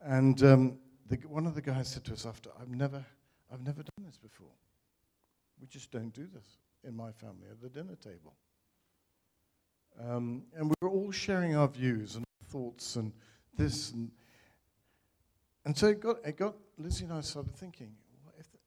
And 0.00 0.42
um, 0.42 0.78
the, 1.08 1.16
one 1.28 1.46
of 1.46 1.54
the 1.54 1.62
guys 1.62 1.88
said 1.88 2.04
to 2.04 2.12
us 2.12 2.26
after, 2.26 2.50
I've 2.60 2.70
never, 2.70 3.04
I've 3.52 3.62
never 3.62 3.82
done 3.82 4.06
this 4.06 4.18
before. 4.18 4.54
We 5.60 5.66
just 5.68 5.90
don't 5.90 6.12
do 6.12 6.26
this 6.32 6.58
in 6.84 6.96
my 6.96 7.12
family 7.12 7.46
at 7.50 7.60
the 7.60 7.68
dinner 7.68 7.96
table. 7.96 8.34
Um, 10.00 10.44
and 10.56 10.68
we 10.68 10.74
were 10.80 10.88
all 10.88 11.12
sharing 11.12 11.54
our 11.54 11.68
views 11.68 12.16
and 12.16 12.24
thoughts 12.48 12.96
and 12.96 13.12
this 13.56 13.92
and 13.92 14.10
and 15.64 15.76
so 15.76 15.88
it 15.88 16.00
got, 16.00 16.16
it 16.24 16.36
got 16.36 16.54
Lizzie 16.78 17.04
and 17.04 17.12
I 17.12 17.20
started 17.20 17.54
thinking, 17.54 17.92
well, 18.24 18.34
if 18.38 18.50
the, 18.50 18.58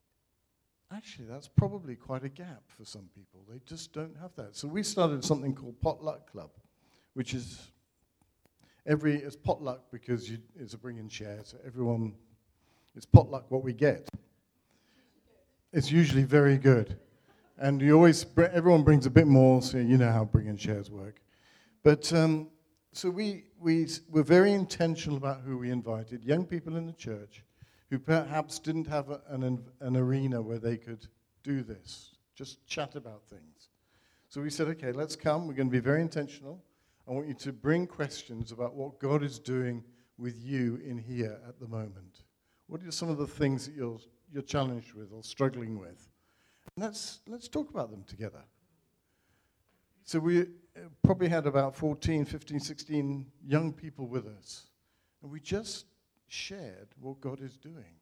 actually 0.95 1.25
that's 1.25 1.47
probably 1.47 1.95
quite 1.95 2.23
a 2.23 2.29
gap 2.29 2.63
for 2.67 2.85
some 2.85 3.09
people. 3.13 3.41
They 3.49 3.59
just 3.65 3.91
don't 3.91 4.15
have 4.21 4.33
that. 4.35 4.55
So 4.55 4.67
we 4.67 4.83
started 4.83 5.23
something 5.23 5.53
called 5.53 5.81
Potluck 5.81 6.31
Club, 6.31 6.51
which 7.13 7.33
is 7.33 7.71
every 8.86 9.15
it's 9.15 9.36
potluck 9.36 9.92
because 9.92 10.30
you, 10.30 10.38
it's 10.60 10.74
a 10.74 10.77
bring 10.77 11.00
and 11.00 11.12
share. 11.12 11.39
So 11.44 11.58
everyone, 11.65 12.13
it's 12.96 13.06
potluck 13.06 13.50
what 13.50 13.63
we 13.63 13.74
get. 13.74 14.08
It's 15.74 15.92
usually 15.92 16.24
very 16.24 16.58
good, 16.58 16.98
and 17.58 17.82
you 17.82 17.96
always 17.96 18.25
everyone 18.38 18.84
brings 18.84 19.06
a 19.06 19.10
bit 19.10 19.27
more. 19.27 19.62
So 19.62 19.77
you 19.77 19.98
know 19.98 20.12
how 20.12 20.25
bring 20.25 20.48
and 20.48 20.60
shares 20.60 20.89
work. 20.89 21.22
But 21.84 22.12
um, 22.13 22.50
so 22.94 23.10
we 23.10 23.46
we 23.60 23.88
were 24.10 24.24
very 24.24 24.54
intentional 24.54 25.18
about 25.18 25.42
who 25.42 25.58
we 25.58 25.72
invited. 25.72 26.24
Young 26.24 26.46
people 26.46 26.77
in 26.77 26.86
the 26.86 26.94
church 26.94 27.44
who 27.89 28.00
perhaps 28.00 28.58
didn't 28.60 28.88
have 28.88 29.10
a, 29.10 29.22
an 29.30 29.63
an 29.82 29.98
arena 29.98 30.42
where 30.42 30.60
they 30.60 30.77
could 30.77 31.08
do 31.44 31.62
this, 31.62 32.15
just 32.36 32.65
chat 32.65 32.96
about 32.96 33.24
things. 33.30 33.70
So 34.30 34.42
we 34.42 34.50
said, 34.50 34.68
okay, 34.70 34.92
let's 34.92 35.15
come. 35.15 35.48
We're 35.48 35.54
going 35.54 35.70
to 35.70 35.72
be 35.72 35.80
very 35.80 36.01
intentional. 36.01 36.62
I 37.07 37.12
want 37.12 37.27
you 37.27 37.33
to 37.35 37.53
bring 37.53 37.85
questions 37.85 38.51
about 38.51 38.74
what 38.74 39.00
God 39.00 39.24
is 39.24 39.38
doing 39.38 39.83
with 40.17 40.38
you 40.39 40.81
in 40.83 40.97
here 40.97 41.39
at 41.47 41.59
the 41.59 41.67
moment. 41.67 42.24
What 42.67 42.81
are 42.81 42.91
some 42.91 43.09
of 43.09 43.17
the 43.17 43.27
things 43.27 43.67
that 43.67 43.75
you're, 43.75 44.00
you're 44.31 44.41
challenged 44.41 44.93
with 44.93 45.12
or 45.12 45.24
struggling 45.24 45.77
with? 45.77 46.09
And 46.75 46.83
let's, 46.83 47.19
let's 47.27 47.47
talk 47.47 47.69
about 47.69 47.91
them 47.91 48.03
together. 48.07 48.41
So 50.03 50.19
we 50.19 50.41
uh, 50.41 50.45
probably 51.03 51.29
had 51.29 51.45
about 51.45 51.75
14, 51.75 52.25
15, 52.25 52.59
16 52.59 53.25
young 53.45 53.71
people 53.71 54.07
with 54.07 54.25
us. 54.25 54.67
And 55.21 55.31
we 55.31 55.39
just 55.39 55.85
shared 56.27 56.88
what 57.00 57.21
God 57.21 57.41
is 57.41 57.57
doing. 57.57 58.00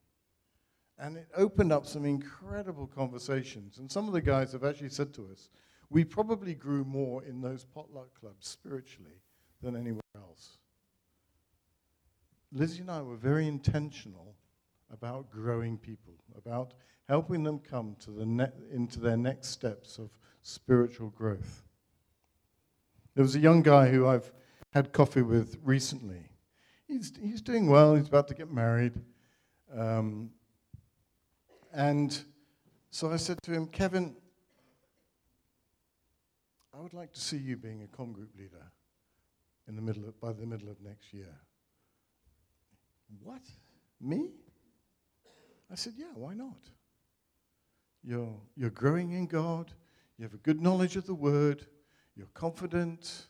And 0.97 1.17
it 1.17 1.27
opened 1.35 1.73
up 1.73 1.85
some 1.85 2.05
incredible 2.05 2.87
conversations. 2.87 3.79
And 3.79 3.91
some 3.91 4.07
of 4.07 4.13
the 4.13 4.21
guys 4.21 4.53
have 4.53 4.63
actually 4.63 4.89
said 4.89 5.13
to 5.15 5.27
us, 5.31 5.49
we 5.89 6.03
probably 6.03 6.53
grew 6.53 6.83
more 6.83 7.23
in 7.23 7.41
those 7.41 7.63
potluck 7.63 8.13
clubs 8.19 8.47
spiritually 8.47 9.21
than 9.61 9.75
anywhere 9.75 10.01
else. 10.15 10.57
Lizzie 12.51 12.81
and 12.81 12.91
I 12.91 13.01
were 13.01 13.15
very 13.15 13.47
intentional 13.47 14.35
about 14.91 15.31
growing 15.31 15.77
people, 15.77 16.13
about 16.37 16.73
helping 17.07 17.43
them 17.43 17.59
come 17.59 17.95
to 17.99 18.11
the 18.11 18.25
ne- 18.25 18.51
into 18.71 18.99
their 18.99 19.17
next 19.17 19.47
steps 19.47 19.97
of 19.97 20.09
spiritual 20.43 21.09
growth. 21.09 21.63
There 23.15 23.23
was 23.23 23.35
a 23.35 23.39
young 23.39 23.61
guy 23.61 23.89
who 23.89 24.07
I've 24.07 24.31
had 24.71 24.91
coffee 24.91 25.21
with 25.21 25.57
recently. 25.63 26.29
He's, 26.87 27.13
he's 27.21 27.41
doing 27.41 27.67
well, 27.67 27.95
he's 27.95 28.07
about 28.07 28.27
to 28.27 28.33
get 28.33 28.51
married. 28.51 28.93
Um, 29.75 30.31
and 31.73 32.23
so 32.91 33.11
I 33.11 33.17
said 33.17 33.41
to 33.43 33.51
him, 33.51 33.67
Kevin, 33.67 34.15
I 36.75 36.81
would 36.81 36.93
like 36.93 37.13
to 37.13 37.19
see 37.19 37.37
you 37.37 37.55
being 37.55 37.83
a 37.83 37.95
com 37.95 38.13
group 38.13 38.31
leader 38.37 38.71
in 39.67 39.75
the 39.75 39.81
middle 39.81 40.05
of, 40.05 40.19
by 40.19 40.33
the 40.33 40.45
middle 40.45 40.69
of 40.69 40.81
next 40.81 41.13
year. 41.13 41.35
What? 43.21 43.43
Me? 44.01 44.31
I 45.71 45.75
said, 45.75 45.93
Yeah, 45.97 46.13
why 46.15 46.33
not? 46.33 46.69
You're, 48.03 48.35
you're 48.55 48.69
growing 48.69 49.11
in 49.11 49.27
God, 49.27 49.71
you 50.17 50.23
have 50.23 50.33
a 50.33 50.37
good 50.37 50.61
knowledge 50.61 50.97
of 50.97 51.05
the 51.05 51.13
Word, 51.13 51.65
you're 52.15 52.27
confident, 52.33 53.27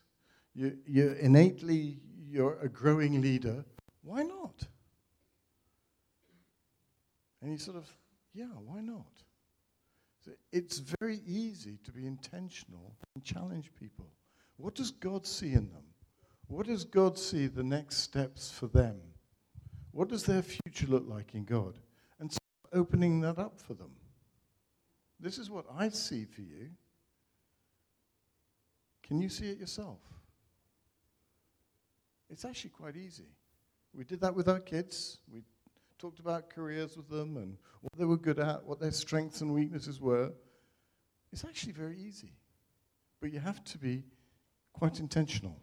you, 0.56 0.78
you're 0.88 1.14
innately 1.14 2.00
you're 2.34 2.58
a 2.62 2.68
growing 2.68 3.22
leader. 3.22 3.64
Why 4.02 4.24
not? 4.24 4.64
And 7.42 7.52
he 7.52 7.58
sort 7.58 7.78
of, 7.78 7.88
Yeah, 8.34 8.46
why 8.66 8.82
not? 8.82 9.06
It's 10.52 10.82
very 11.00 11.22
easy 11.26 11.80
to 11.84 11.92
be 11.92 12.06
intentional 12.06 12.96
and 13.16 13.24
challenge 13.24 13.72
people. 13.80 14.08
What 14.58 14.76
does 14.76 14.92
God 14.92 15.26
see 15.26 15.54
in 15.54 15.70
them? 15.70 15.84
What 16.48 16.68
does 16.68 16.84
God 16.84 17.18
see 17.18 17.48
the 17.48 17.64
next 17.64 17.98
steps 17.98 18.52
for 18.52 18.68
them? 18.68 19.00
What 19.92 20.10
does 20.10 20.24
their 20.24 20.42
future 20.42 20.88
look 20.88 21.06
like 21.08 21.34
in 21.34 21.44
God? 21.44 21.78
And 22.20 22.32
start 22.32 22.74
opening 22.74 23.22
that 23.22 23.38
up 23.38 23.60
for 23.60 23.74
them. 23.74 23.92
This 25.20 25.38
is 25.38 25.50
what 25.50 25.66
I 25.78 25.90
see 25.90 26.26
for 26.26 26.42
you. 26.42 26.70
Can 29.04 29.22
you 29.22 29.30
see 29.30 29.50
it 29.50 29.58
yourself? 29.58 30.00
It's 32.30 32.46
actually 32.46 32.72
quite 32.72 32.96
easy. 32.96 33.30
We 33.94 34.04
did 34.04 34.20
that 34.22 34.34
with 34.34 34.50
our 34.50 34.60
kids. 34.60 35.20
We 35.32 35.44
talked 36.04 36.20
about 36.20 36.50
careers 36.50 36.98
with 36.98 37.08
them 37.08 37.38
and 37.38 37.56
what 37.80 37.98
they 37.98 38.04
were 38.04 38.18
good 38.18 38.38
at, 38.38 38.62
what 38.66 38.78
their 38.78 38.92
strengths 38.92 39.40
and 39.40 39.54
weaknesses 39.54 40.02
were. 40.02 40.34
It's 41.32 41.46
actually 41.46 41.72
very 41.72 41.98
easy. 41.98 42.34
But 43.22 43.32
you 43.32 43.40
have 43.40 43.64
to 43.64 43.78
be 43.78 44.04
quite 44.74 45.00
intentional. 45.00 45.58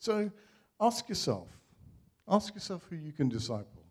So 0.00 0.28
ask 0.80 1.08
yourself 1.08 1.50
ask 2.28 2.52
yourself 2.52 2.84
who 2.90 2.96
you 2.96 3.12
can 3.12 3.28
disciple. 3.28 3.84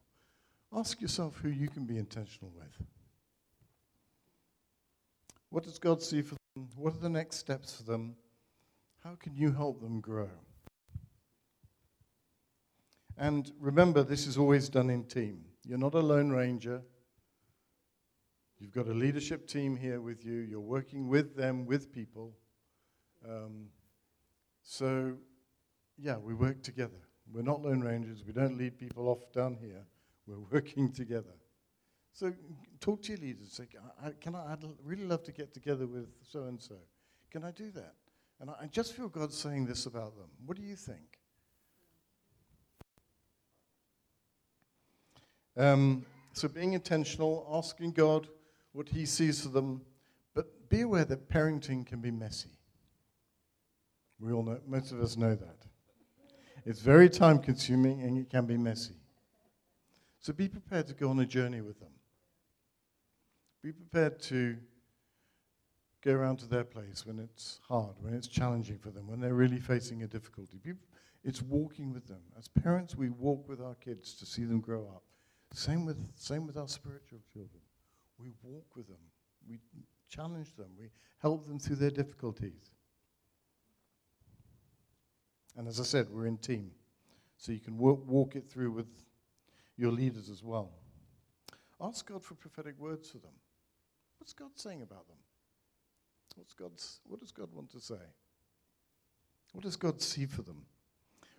Ask 0.73 1.01
yourself 1.01 1.39
who 1.41 1.47
you 1.47 1.69
can 1.69 1.85
be 1.85 1.97
intentional 1.97 2.51
with. 2.53 2.87
What 5.49 5.63
does 5.63 5.79
God 5.79 6.03
see 6.03 6.21
for 6.21 6.35
them? 6.55 6.67
What 6.75 6.93
are 6.93 6.99
the 6.99 7.09
next 7.09 7.37
steps 7.37 7.77
for 7.77 7.83
them? 7.83 8.17
How 9.01 9.15
can 9.15 9.33
you 9.33 9.53
help 9.53 9.79
them 9.79 10.01
grow? 10.01 10.29
And 13.17 13.51
remember, 13.59 14.03
this 14.03 14.27
is 14.27 14.37
always 14.37 14.69
done 14.69 14.89
in 14.89 15.03
team. 15.05 15.43
You're 15.65 15.77
not 15.77 15.95
a 15.95 15.99
lone 15.99 16.29
ranger. 16.29 16.81
You've 18.59 18.71
got 18.71 18.87
a 18.87 18.93
leadership 18.93 19.47
team 19.47 19.75
here 19.75 20.01
with 20.01 20.23
you. 20.23 20.35
You're 20.39 20.59
working 20.59 21.07
with 21.07 21.35
them, 21.35 21.65
with 21.65 21.91
people. 21.91 22.33
Um, 23.27 23.67
so, 24.63 25.17
yeah, 25.97 26.17
we 26.17 26.33
work 26.33 26.61
together. 26.61 26.97
We're 27.31 27.41
not 27.41 27.61
Lone 27.61 27.81
Rangers. 27.81 28.23
We 28.25 28.33
don't 28.33 28.57
lead 28.57 28.77
people 28.77 29.09
off 29.09 29.31
down 29.33 29.57
here. 29.59 29.85
We're 30.25 30.39
working 30.51 30.91
together. 30.91 31.33
So 32.13 32.33
talk 32.79 33.03
to 33.03 33.11
your 33.11 33.21
leaders. 33.21 33.51
Say, 33.51 33.67
I, 34.03 34.11
can 34.19 34.35
I, 34.35 34.53
I'd 34.53 34.63
really 34.83 35.05
love 35.05 35.23
to 35.23 35.31
get 35.31 35.53
together 35.53 35.85
with 35.85 36.07
so 36.27 36.43
and 36.43 36.61
so. 36.61 36.75
Can 37.29 37.43
I 37.43 37.51
do 37.51 37.69
that? 37.71 37.93
And 38.39 38.49
I, 38.49 38.53
I 38.63 38.67
just 38.67 38.93
feel 38.93 39.07
God 39.07 39.33
saying 39.33 39.65
this 39.65 39.85
about 39.85 40.15
them. 40.17 40.29
What 40.45 40.57
do 40.57 40.63
you 40.63 40.75
think? 40.75 41.16
Um, 45.57 46.05
so 46.33 46.47
being 46.47 46.73
intentional, 46.73 47.47
asking 47.51 47.91
God 47.91 48.27
what 48.73 48.87
He 48.89 49.05
sees 49.05 49.41
for 49.41 49.49
them, 49.49 49.81
but 50.35 50.69
be 50.69 50.81
aware 50.81 51.05
that 51.05 51.29
parenting 51.29 51.85
can 51.85 51.99
be 51.99 52.11
messy. 52.11 52.51
We 54.19 54.31
all 54.31 54.43
know, 54.43 54.59
most 54.67 54.91
of 54.91 55.01
us 55.01 55.17
know 55.17 55.35
that. 55.35 55.65
It's 56.65 56.81
very 56.81 57.09
time 57.09 57.39
consuming 57.39 58.01
and 58.03 58.17
it 58.17 58.29
can 58.29 58.45
be 58.45 58.57
messy. 58.57 58.95
So 60.19 60.33
be 60.33 60.47
prepared 60.49 60.87
to 60.87 60.93
go 60.93 61.09
on 61.09 61.19
a 61.19 61.25
journey 61.25 61.61
with 61.61 61.79
them. 61.79 61.91
Be 63.63 63.71
prepared 63.71 64.19
to 64.23 64.57
go 66.03 66.13
around 66.13 66.37
to 66.39 66.45
their 66.45 66.63
place 66.63 67.05
when 67.05 67.19
it's 67.19 67.59
hard, 67.67 67.95
when 67.99 68.13
it's 68.13 68.27
challenging 68.27 68.77
for 68.77 68.89
them, 68.89 69.07
when 69.07 69.19
they're 69.19 69.33
really 69.33 69.59
facing 69.59 70.03
a 70.03 70.07
difficulty. 70.07 70.59
It's 71.23 71.41
walking 71.41 71.93
with 71.93 72.07
them. 72.07 72.21
As 72.37 72.47
parents, 72.47 72.95
we 72.95 73.09
walk 73.09 73.47
with 73.47 73.61
our 73.61 73.75
kids 73.75 74.13
to 74.15 74.25
see 74.25 74.43
them 74.43 74.59
grow 74.59 74.87
up. 74.87 75.03
Same 75.53 75.85
with, 75.85 75.97
same 76.15 76.45
with 76.45 76.57
our 76.57 76.67
spiritual 76.67 77.19
children. 77.31 77.61
We 78.19 78.31
walk 78.43 78.75
with 78.75 78.87
them. 78.87 78.97
We 79.47 79.59
challenge 80.09 80.55
them. 80.55 80.69
We 80.79 80.89
help 81.19 81.47
them 81.47 81.59
through 81.59 81.77
their 81.77 81.91
difficulties. 81.91 82.71
And 85.55 85.67
as 85.67 85.79
I 85.79 85.83
said, 85.83 86.07
we're 86.09 86.27
in 86.27 86.37
team. 86.37 86.71
So 87.37 87.51
you 87.51 87.59
can 87.59 87.77
walk, 87.77 88.07
walk 88.07 88.35
it 88.35 88.47
through 88.47 88.71
with 88.71 88.87
your 89.77 89.91
leaders 89.91 90.29
as 90.29 90.43
well. 90.43 90.71
Ask 91.79 92.07
God 92.07 92.23
for 92.23 92.33
prophetic 92.35 92.79
words 92.79 93.09
for 93.09 93.19
them. 93.19 93.33
What's 94.19 94.33
God 94.33 94.51
saying 94.55 94.81
about 94.81 95.07
them? 95.07 95.17
What's 96.35 96.53
God's, 96.53 96.99
what 97.07 97.19
does 97.19 97.31
God 97.31 97.53
want 97.53 97.71
to 97.71 97.79
say? 97.79 97.95
What 99.53 99.63
does 99.63 99.75
God 99.75 100.01
see 100.01 100.25
for 100.25 100.41
them? 100.41 100.65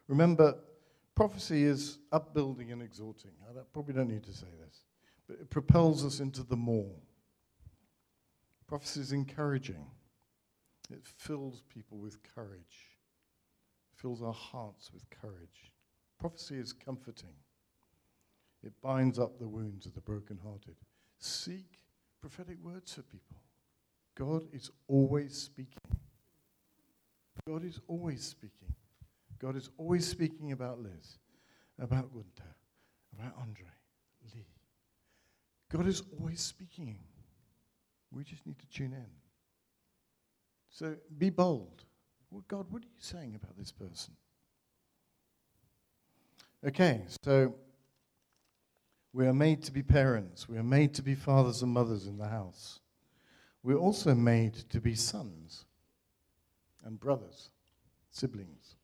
Remember, 0.08 0.56
prophecy 1.18 1.64
is 1.64 1.98
upbuilding 2.12 2.70
and 2.70 2.80
exhorting. 2.80 3.32
I 3.50 3.60
probably 3.72 3.92
don't 3.92 4.08
need 4.08 4.22
to 4.22 4.32
say 4.32 4.46
this, 4.64 4.84
but 5.26 5.40
it 5.40 5.50
propels 5.50 6.04
us 6.04 6.20
into 6.20 6.44
the 6.44 6.56
more. 6.56 6.94
Prophecy 8.68 9.00
is 9.00 9.10
encouraging. 9.10 9.84
It 10.92 11.04
fills 11.04 11.62
people 11.74 11.98
with 11.98 12.18
courage, 12.36 12.98
fills 13.96 14.22
our 14.22 14.32
hearts 14.32 14.92
with 14.94 15.10
courage. 15.10 15.72
Prophecy 16.20 16.54
is 16.54 16.72
comforting. 16.72 17.34
It 18.62 18.72
binds 18.80 19.18
up 19.18 19.40
the 19.40 19.48
wounds 19.48 19.86
of 19.86 19.94
the 19.94 20.00
brokenhearted. 20.00 20.76
Seek 21.18 21.80
prophetic 22.20 22.58
words 22.62 22.94
for 22.94 23.02
people. 23.02 23.38
God 24.14 24.42
is 24.52 24.70
always 24.86 25.36
speaking. 25.36 25.82
God 27.44 27.64
is 27.64 27.80
always 27.88 28.22
speaking. 28.22 28.72
God 29.38 29.56
is 29.56 29.70
always 29.78 30.06
speaking 30.06 30.52
about 30.52 30.80
Liz, 30.80 31.18
about 31.78 32.12
Gunther, 32.12 32.54
about 33.18 33.34
Andre, 33.40 33.66
Lee. 34.34 34.46
God 35.70 35.86
is 35.86 36.02
always 36.18 36.40
speaking. 36.40 36.98
We 38.10 38.24
just 38.24 38.46
need 38.46 38.58
to 38.58 38.66
tune 38.68 38.92
in. 38.92 39.06
So 40.70 40.96
be 41.18 41.30
bold. 41.30 41.84
Well, 42.30 42.44
God, 42.48 42.66
what 42.70 42.82
are 42.82 42.86
you 42.86 43.00
saying 43.00 43.34
about 43.34 43.56
this 43.56 43.72
person? 43.72 44.14
Okay, 46.66 47.02
so 47.22 47.54
we 49.12 49.26
are 49.26 49.32
made 49.32 49.62
to 49.62 49.72
be 49.72 49.82
parents. 49.82 50.48
We 50.48 50.58
are 50.58 50.64
made 50.64 50.94
to 50.94 51.02
be 51.02 51.14
fathers 51.14 51.62
and 51.62 51.72
mothers 51.72 52.06
in 52.06 52.18
the 52.18 52.28
house. 52.28 52.80
We're 53.62 53.78
also 53.78 54.14
made 54.14 54.54
to 54.70 54.80
be 54.80 54.94
sons 54.94 55.64
and 56.84 56.98
brothers, 56.98 57.50
siblings. 58.10 58.77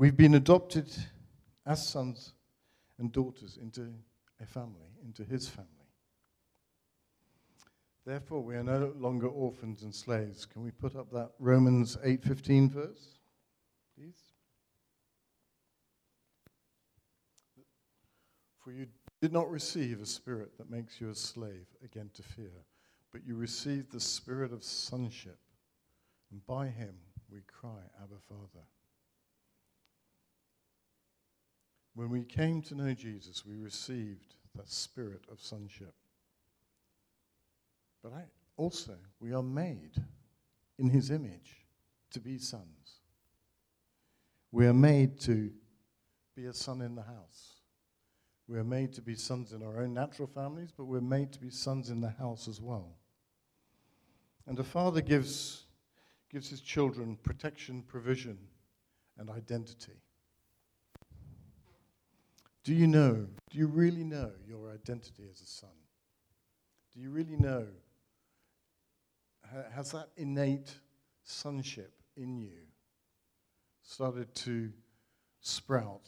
We've 0.00 0.16
been 0.16 0.36
adopted 0.36 0.90
as 1.66 1.86
sons 1.86 2.32
and 2.96 3.12
daughters 3.12 3.58
into 3.60 3.92
a 4.40 4.46
family, 4.46 4.88
into 5.04 5.24
his 5.24 5.46
family. 5.46 5.68
Therefore, 8.06 8.42
we 8.42 8.56
are 8.56 8.62
no 8.62 8.94
longer 8.96 9.28
orphans 9.28 9.82
and 9.82 9.94
slaves. 9.94 10.46
Can 10.46 10.62
we 10.62 10.70
put 10.70 10.96
up 10.96 11.10
that 11.10 11.32
Romans 11.38 11.98
8:15 12.02 12.70
verse, 12.70 13.18
please? 13.94 14.32
For 18.56 18.72
you 18.72 18.86
did 19.20 19.34
not 19.34 19.50
receive 19.50 20.00
a 20.00 20.06
spirit 20.06 20.56
that 20.56 20.70
makes 20.70 20.98
you 20.98 21.10
a 21.10 21.14
slave 21.14 21.66
again 21.84 22.08
to 22.14 22.22
fear, 22.22 22.64
but 23.12 23.26
you 23.26 23.36
received 23.36 23.92
the 23.92 24.00
spirit 24.00 24.50
of 24.50 24.64
sonship, 24.64 25.40
and 26.30 26.46
by 26.46 26.68
him 26.68 26.98
we 27.28 27.42
cry, 27.42 27.82
Abba, 28.02 28.18
Father. 28.26 28.64
When 31.94 32.10
we 32.10 32.24
came 32.24 32.62
to 32.62 32.74
know 32.74 32.94
Jesus, 32.94 33.44
we 33.44 33.56
received 33.56 34.34
that 34.56 34.70
spirit 34.70 35.24
of 35.30 35.40
sonship. 35.40 35.94
But 38.02 38.12
I, 38.12 38.24
also, 38.56 38.96
we 39.20 39.32
are 39.32 39.42
made 39.42 39.92
in 40.78 40.88
his 40.88 41.10
image 41.10 41.66
to 42.12 42.20
be 42.20 42.38
sons. 42.38 43.00
We 44.52 44.66
are 44.66 44.74
made 44.74 45.20
to 45.20 45.50
be 46.34 46.46
a 46.46 46.52
son 46.52 46.80
in 46.80 46.94
the 46.94 47.02
house. 47.02 47.60
We're 48.48 48.64
made 48.64 48.92
to 48.94 49.02
be 49.02 49.14
sons 49.14 49.52
in 49.52 49.62
our 49.62 49.80
own 49.80 49.94
natural 49.94 50.26
families, 50.26 50.72
but 50.76 50.86
we're 50.86 51.00
made 51.00 51.32
to 51.34 51.38
be 51.38 51.50
sons 51.50 51.90
in 51.90 52.00
the 52.00 52.10
house 52.10 52.48
as 52.48 52.60
well. 52.60 52.96
And 54.46 54.58
a 54.58 54.64
father 54.64 55.00
gives, 55.00 55.66
gives 56.32 56.50
his 56.50 56.60
children 56.60 57.16
protection, 57.22 57.82
provision, 57.82 58.38
and 59.18 59.30
identity. 59.30 60.00
Do 62.64 62.74
you 62.74 62.86
know, 62.86 63.26
do 63.50 63.58
you 63.58 63.66
really 63.66 64.04
know 64.04 64.32
your 64.46 64.70
identity 64.70 65.24
as 65.30 65.40
a 65.40 65.46
son? 65.46 65.70
Do 66.94 67.00
you 67.00 67.10
really 67.10 67.36
know? 67.36 67.66
Has 69.74 69.92
that 69.92 70.08
innate 70.16 70.74
sonship 71.24 71.92
in 72.16 72.38
you 72.38 72.52
started 73.82 74.34
to 74.34 74.70
sprout 75.40 76.06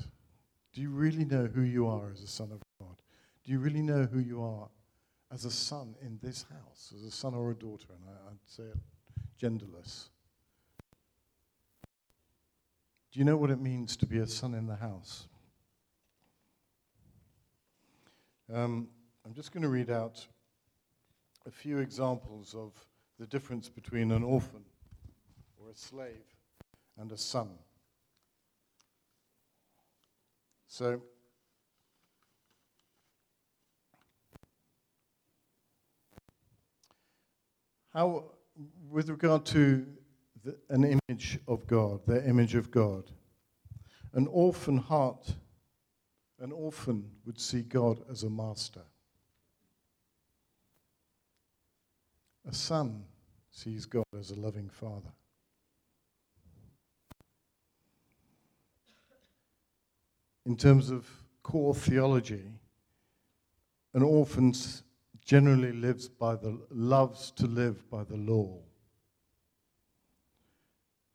do 0.73 0.81
you 0.81 0.89
really 0.89 1.25
know 1.25 1.47
who 1.47 1.63
you 1.63 1.87
are 1.87 2.11
as 2.11 2.23
a 2.23 2.27
son 2.27 2.51
of 2.51 2.61
God? 2.81 2.97
Do 3.45 3.53
you 3.53 3.59
really 3.59 3.83
know 3.83 4.09
who 4.11 4.21
you 4.21 4.43
are 4.43 4.69
as 5.31 5.45
a 5.45 5.51
son 5.51 5.95
in 6.01 6.19
this 6.23 6.47
house, 6.51 6.93
as 6.97 7.05
a 7.05 7.11
son 7.11 7.35
or 7.35 7.51
a 7.51 7.55
daughter? 7.55 7.89
And 7.91 8.05
I, 8.09 8.31
would 8.31 8.39
say 8.47 8.63
it 8.65 8.79
genderless. 9.41 10.09
Do 13.13 13.19
you 13.19 13.25
know 13.27 13.37
what 13.37 13.51
it 13.51 13.61
means 13.61 13.97
to 13.99 14.07
be 14.07 14.19
a 14.19 14.27
son 14.27 14.55
in 14.55 14.67
the 14.67 14.77
house? 14.77 15.29
Um, 18.53 18.89
I'm 19.25 19.33
just 19.33 19.51
going 19.51 19.63
to 19.63 19.71
read 19.71 19.89
out 19.89 20.27
a 21.47 21.51
few 21.51 21.79
examples 21.79 22.55
of 22.55 22.75
the 23.19 23.27
difference 23.27 23.71
between 23.71 24.13
an 24.13 24.23
orphan 24.23 24.63
or 25.59 25.71
a 25.71 25.75
slave 25.75 26.27
and 26.99 27.11
a 27.13 27.17
son. 27.17 27.49
So, 30.67 31.01
how, 37.95 38.25
with 38.91 39.09
regard 39.09 39.47
to 39.47 39.87
the, 40.45 40.59
an 40.69 41.01
image 41.09 41.39
of 41.49 41.67
God, 41.67 42.01
the 42.07 42.23
image 42.29 42.55
of 42.55 42.71
God, 42.71 43.11
an 44.13 44.27
orphan 44.27 44.77
heart, 44.77 45.37
an 46.43 46.53
orphan 46.53 47.09
would 47.25 47.41
see 47.41 47.63
God 47.63 48.01
as 48.11 48.25
a 48.25 48.31
master. 48.31 48.83
A 52.47 52.53
son 52.53 53.05
sees 53.51 53.87
God 53.87 54.05
as 54.19 54.31
a 54.31 54.35
loving 54.35 54.69
father. 54.69 55.13
in 60.47 60.57
terms 60.57 60.91
of 60.91 61.09
core 61.43 61.75
theology, 61.75 62.45
an 63.95 64.03
orphan 64.03 64.53
generally 65.25 65.73
lives 65.73 66.09
by 66.09 66.35
the 66.35 66.59
loves 66.71 67.31
to 67.33 67.47
live 67.47 67.89
by 67.91 68.03
the 68.05 68.17
law. 68.17 68.59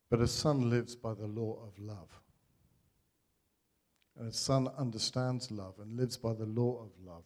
But 0.09 0.21
a 0.21 0.27
son 0.27 0.69
lives 0.69 0.95
by 0.95 1.13
the 1.13 1.27
law 1.27 1.59
of 1.63 1.77
love. 1.79 2.21
A 4.19 4.31
son 4.31 4.67
understands 4.77 5.51
love 5.51 5.75
and 5.79 5.95
lives 5.95 6.17
by 6.17 6.33
the 6.33 6.45
law 6.45 6.81
of 6.81 6.89
love. 7.05 7.23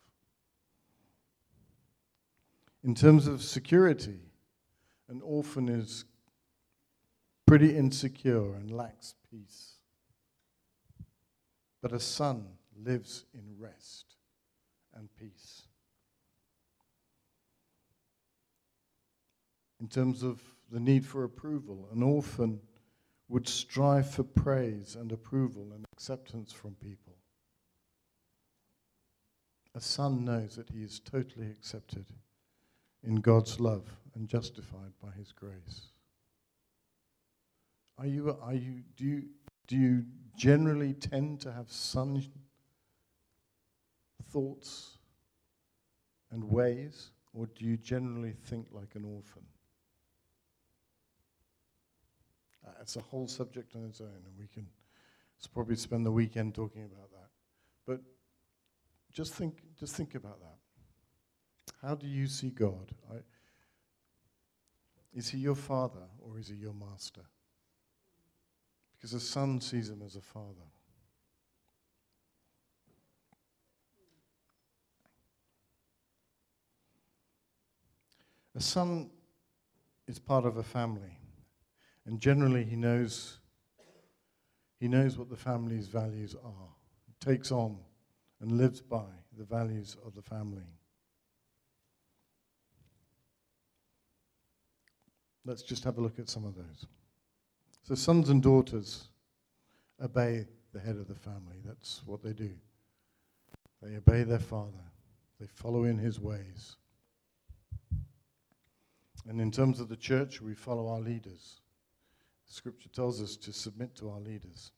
In 2.84 2.96
terms 2.96 3.28
of 3.28 3.42
security, 3.42 4.20
an 5.08 5.22
orphan 5.24 5.70
is 5.70 6.06
pretty 7.46 7.76
insecure 7.76 8.56
and 8.56 8.72
lacks 8.72 9.16
peace. 9.30 9.76
But 11.82 11.94
a 11.94 12.00
son 12.00 12.46
lives 12.76 13.26
in 13.34 13.44
rest 13.58 14.16
and 14.94 15.10
peace. 15.16 15.64
In 19.80 19.88
terms 19.88 20.24
of 20.24 20.42
the 20.72 20.80
need 20.80 21.06
for 21.06 21.24
approval, 21.24 21.88
an 21.92 22.04
orphan 22.04 22.60
would 23.32 23.48
strive 23.48 24.12
for 24.12 24.24
praise 24.24 24.98
and 25.00 25.14
approval 25.14 25.72
and 25.74 25.86
acceptance 25.94 26.52
from 26.52 26.76
people. 26.76 27.16
A 29.74 29.80
son 29.80 30.26
knows 30.26 30.58
that 30.58 30.70
he 30.70 30.84
is 30.84 31.00
totally 31.00 31.50
accepted 31.50 32.06
in 33.04 33.16
God's 33.16 33.58
love 33.58 33.86
and 34.16 34.28
justified 34.28 34.92
by 35.02 35.12
his 35.18 35.32
grace. 35.32 35.94
Are 37.98 38.06
you, 38.06 38.38
are 38.42 38.54
you, 38.54 38.84
do, 38.98 39.06
you, 39.06 39.24
do 39.66 39.78
you 39.78 40.04
generally 40.36 40.94
tend 40.94 41.40
to 41.42 41.54
have 41.54 41.72
son 41.72 42.22
thoughts 44.30 44.98
and 46.32 46.44
ways, 46.44 47.12
or 47.34 47.46
do 47.46 47.64
you 47.64 47.78
generally 47.78 48.34
think 48.44 48.68
like 48.74 48.96
an 48.96 49.06
orphan? 49.06 49.44
Uh, 52.66 52.72
it's 52.82 52.96
a 52.96 53.02
whole 53.02 53.28
subject 53.28 53.76
on 53.76 53.86
its 53.86 54.02
own, 54.02 54.08
and 54.08 54.38
we 54.38 54.48
can 54.48 54.68
probably 55.54 55.76
spend 55.76 56.06
the 56.06 56.12
weekend 56.12 56.54
talking 56.54 56.84
about 56.84 57.10
that. 57.12 57.30
But 57.88 58.02
just 59.12 59.34
think, 59.34 59.62
just 59.80 59.96
think 59.96 60.16
about 60.16 60.40
that. 60.40 61.76
How 61.82 61.96
do 61.96 62.08
you 62.08 62.28
see 62.28 62.50
God? 62.50 62.92
I, 63.12 63.18
is 65.14 65.30
he 65.30 65.40
your 65.40 65.56
father 65.56 66.08
or 66.20 66.38
is 66.38 66.48
he 66.48 66.56
your 66.56 66.74
master? 66.74 67.22
Because 68.94 69.14
a 69.14 69.20
son 69.20 69.60
sees 69.60 69.90
him 69.90 70.02
as 70.06 70.16
a 70.16 70.22
father. 70.22 70.70
A 78.56 78.62
son 78.62 79.10
is 80.08 80.20
part 80.20 80.46
of 80.46 80.58
a 80.58 80.64
family, 80.64 81.18
and 82.12 82.20
generally 82.20 82.66
he 82.66 82.76
knows 82.76 83.38
he 84.82 84.90
knows 84.90 85.18
what 85.18 85.30
the 85.30 85.36
family's 85.38 85.88
values 85.88 86.36
are, 86.44 86.70
takes 87.22 87.54
on 87.54 87.78
and 88.42 88.52
lives 88.52 88.82
by 88.82 89.06
the 89.38 89.46
values 89.46 89.96
of 90.06 90.14
the 90.14 90.22
family. 90.22 90.66
Let's 95.46 95.62
just 95.62 95.86
have 95.86 96.00
a 96.00 96.02
look 96.02 96.20
at 96.20 96.30
some 96.30 96.44
of 96.44 96.56
those. 96.56 96.86
So, 97.84 97.96
sons 97.96 98.30
and 98.30 98.44
daughters 98.44 99.08
obey 100.04 100.48
the 100.74 100.82
head 100.82 100.98
of 100.98 101.08
the 101.08 101.16
family. 101.16 101.62
That's 101.64 102.02
what 102.06 102.22
they 102.22 102.34
do. 102.34 102.52
They 103.82 103.96
obey 103.96 104.24
their 104.24 104.40
father, 104.40 104.84
they 105.40 105.48
follow 105.48 105.86
in 105.86 105.98
his 105.98 106.20
ways. 106.20 106.76
And 109.30 109.40
in 109.40 109.52
terms 109.52 109.80
of 109.80 109.88
the 109.88 109.96
church, 109.96 110.42
we 110.42 110.56
follow 110.56 110.90
our 110.90 111.00
leaders. 111.00 111.62
Scripture 112.52 112.90
tells 112.90 113.22
us 113.22 113.38
to 113.38 113.54
submit 113.54 113.96
to 113.96 114.10
our 114.10 114.20
leaders. 114.20 114.72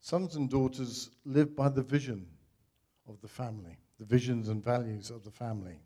Sons 0.00 0.34
and 0.34 0.50
daughters 0.50 1.10
live 1.24 1.54
by 1.54 1.68
the 1.68 1.82
vision 1.82 2.26
of 3.08 3.20
the 3.20 3.28
family, 3.28 3.78
the 4.00 4.04
visions 4.04 4.48
and 4.48 4.64
values 4.64 5.10
of 5.10 5.22
the 5.22 5.30
family. 5.30 5.78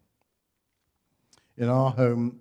In 1.59 1.69
our 1.69 1.91
home, 1.91 2.41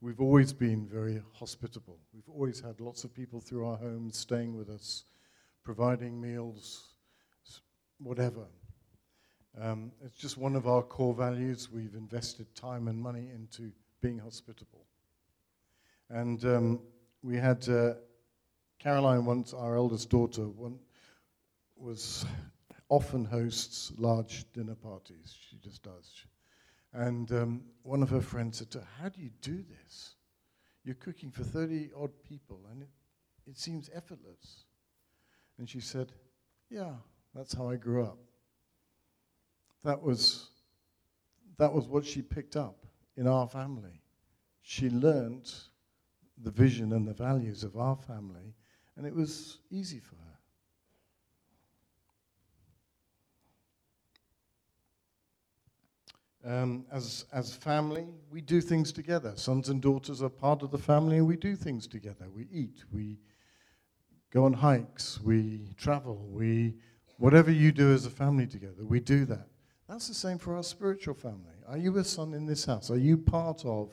we've 0.00 0.20
always 0.20 0.52
been 0.52 0.86
very 0.86 1.20
hospitable. 1.32 1.98
We've 2.14 2.28
always 2.28 2.60
had 2.60 2.80
lots 2.80 3.02
of 3.02 3.12
people 3.12 3.40
through 3.40 3.66
our 3.66 3.76
homes 3.76 4.16
staying 4.16 4.56
with 4.56 4.70
us, 4.70 5.06
providing 5.64 6.20
meals, 6.20 6.94
whatever. 7.98 8.46
Um, 9.60 9.90
it's 10.04 10.16
just 10.16 10.38
one 10.38 10.54
of 10.54 10.68
our 10.68 10.82
core 10.82 11.12
values. 11.12 11.68
We've 11.72 11.96
invested 11.96 12.54
time 12.54 12.86
and 12.86 12.96
money 13.02 13.30
into 13.34 13.72
being 14.00 14.20
hospitable. 14.20 14.86
And 16.10 16.44
um, 16.44 16.80
we 17.22 17.36
had 17.36 17.68
uh, 17.68 17.94
Caroline 18.80 19.24
once, 19.24 19.54
our 19.54 19.76
eldest 19.76 20.10
daughter, 20.10 20.48
one, 20.48 20.78
was 21.76 22.26
often 22.88 23.24
hosts 23.24 23.92
large 23.96 24.44
dinner 24.52 24.74
parties. 24.74 25.36
She 25.48 25.56
just 25.58 25.84
does. 25.84 26.24
And 26.92 27.30
um, 27.30 27.62
one 27.84 28.02
of 28.02 28.10
her 28.10 28.20
friends 28.20 28.58
said 28.58 28.70
to 28.72 28.78
her, 28.78 28.86
How 29.00 29.08
do 29.08 29.22
you 29.22 29.30
do 29.40 29.62
this? 29.62 30.16
You're 30.82 30.96
cooking 30.96 31.30
for 31.30 31.44
30 31.44 31.90
odd 31.96 32.10
people, 32.28 32.60
and 32.72 32.82
it, 32.82 32.88
it 33.46 33.56
seems 33.56 33.88
effortless. 33.94 34.64
And 35.58 35.68
she 35.70 35.78
said, 35.78 36.12
Yeah, 36.68 36.94
that's 37.34 37.54
how 37.54 37.70
I 37.70 37.76
grew 37.76 38.02
up. 38.02 38.18
That 39.84 40.02
was, 40.02 40.48
that 41.58 41.72
was 41.72 41.86
what 41.86 42.04
she 42.04 42.20
picked 42.20 42.56
up 42.56 42.84
in 43.16 43.28
our 43.28 43.46
family. 43.46 44.02
She 44.62 44.90
learned 44.90 45.48
the 46.42 46.50
vision 46.50 46.92
and 46.92 47.06
the 47.06 47.14
values 47.14 47.64
of 47.64 47.76
our 47.76 47.96
family, 47.96 48.54
and 48.96 49.06
it 49.06 49.14
was 49.14 49.58
easy 49.70 49.98
for 49.98 50.16
her. 50.16 50.20
Um, 56.42 56.86
as, 56.90 57.26
as 57.32 57.54
family, 57.54 58.06
we 58.30 58.40
do 58.40 58.62
things 58.62 58.92
together. 58.92 59.34
Sons 59.36 59.68
and 59.68 59.82
daughters 59.82 60.22
are 60.22 60.30
part 60.30 60.62
of 60.62 60.70
the 60.70 60.78
family, 60.78 61.18
and 61.18 61.26
we 61.26 61.36
do 61.36 61.54
things 61.54 61.86
together. 61.86 62.28
We 62.34 62.48
eat, 62.50 62.82
we 62.90 63.18
go 64.30 64.46
on 64.46 64.54
hikes, 64.54 65.20
we 65.22 65.74
travel, 65.76 66.26
we 66.30 66.76
whatever 67.18 67.50
you 67.50 67.72
do 67.72 67.92
as 67.92 68.06
a 68.06 68.10
family 68.10 68.46
together, 68.46 68.82
we 68.82 69.00
do 69.00 69.26
that. 69.26 69.46
That's 69.86 70.08
the 70.08 70.14
same 70.14 70.38
for 70.38 70.56
our 70.56 70.62
spiritual 70.62 71.14
family. 71.14 71.56
Are 71.68 71.76
you 71.76 71.98
a 71.98 72.04
son 72.04 72.32
in 72.32 72.46
this 72.46 72.64
house? 72.64 72.90
Are 72.90 72.96
you 72.96 73.18
part 73.18 73.66
of 73.66 73.90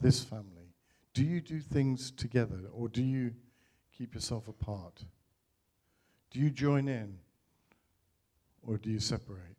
this 0.00 0.22
family? 0.22 0.57
Do 1.18 1.24
you 1.24 1.40
do 1.40 1.58
things 1.58 2.12
together, 2.12 2.60
or 2.72 2.88
do 2.88 3.02
you 3.02 3.34
keep 3.96 4.14
yourself 4.14 4.46
apart? 4.46 5.02
Do 6.30 6.38
you 6.38 6.48
join 6.48 6.86
in, 6.86 7.18
or 8.62 8.76
do 8.76 8.88
you 8.88 9.00
separate? 9.00 9.58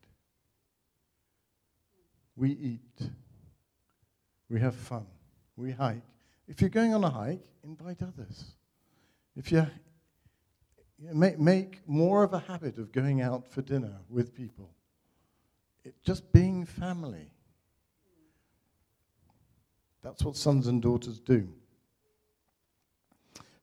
we 2.39 2.51
eat, 2.51 3.09
we 4.49 4.59
have 4.61 4.73
fun, 4.73 5.05
we 5.57 5.71
hike. 5.71 6.01
If 6.47 6.61
you're 6.61 6.69
going 6.69 6.93
on 6.93 7.03
a 7.03 7.09
hike, 7.09 7.43
invite 7.65 8.01
others. 8.01 8.45
If 9.35 9.51
you 9.51 9.67
make, 11.13 11.85
more 11.85 12.23
of 12.23 12.33
a 12.33 12.39
habit 12.39 12.77
of 12.77 12.93
going 12.93 13.21
out 13.21 13.45
for 13.45 13.61
dinner 13.61 13.97
with 14.09 14.33
people, 14.33 14.71
it, 15.83 15.95
just 16.01 16.31
being 16.31 16.65
family. 16.65 17.29
That's 20.01 20.23
what 20.23 20.35
sons 20.35 20.67
and 20.67 20.81
daughters 20.81 21.19
do. 21.19 21.47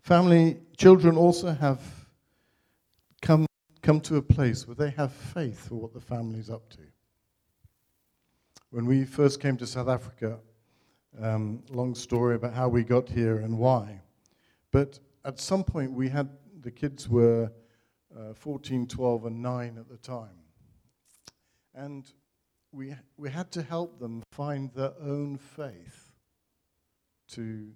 Family, 0.01 0.59
children 0.77 1.17
also 1.17 1.53
have 1.53 1.81
come, 3.23 3.47
come 3.83 4.01
to 4.03 4.17
a 4.17 4.23
place 4.23 4.67
where 4.67 4.75
they 4.75 4.91
have 4.91 5.13
faith 5.13 5.69
for 5.69 5.77
what 5.77 5.93
the 5.93 6.01
family's 6.01 6.51
up 6.51 6.69
to. 6.71 6.79
When 8.71 8.87
we 8.87 9.05
first 9.05 9.41
came 9.41 9.57
to 9.57 9.67
South 9.67 9.89
Africa, 9.89 10.39
um, 11.21 11.63
long 11.71 11.95
story 11.95 12.37
about 12.37 12.53
how 12.53 12.69
we 12.69 12.85
got 12.85 13.09
here 13.09 13.39
and 13.39 13.59
why. 13.59 14.03
But 14.71 14.99
at 15.25 15.41
some 15.41 15.65
point, 15.65 15.93
we 15.93 16.09
had 16.09 16.29
the 16.61 16.71
kids 16.71 17.09
were 17.09 17.51
uh, 18.17 18.35
14, 18.35 18.87
12, 18.87 19.27
and 19.27 19.43
9 19.43 19.79
at 19.79 19.89
the 19.89 19.97
time. 19.97 20.39
And 21.75 22.11
we, 22.73 22.95
we 23.17 23.31
had 23.31 23.51
to 23.53 23.63
help 23.63 23.99
them 23.99 24.23
find 24.31 24.73
their 24.75 24.93
own 25.01 25.39
faith 25.39 26.06
to 27.29 27.69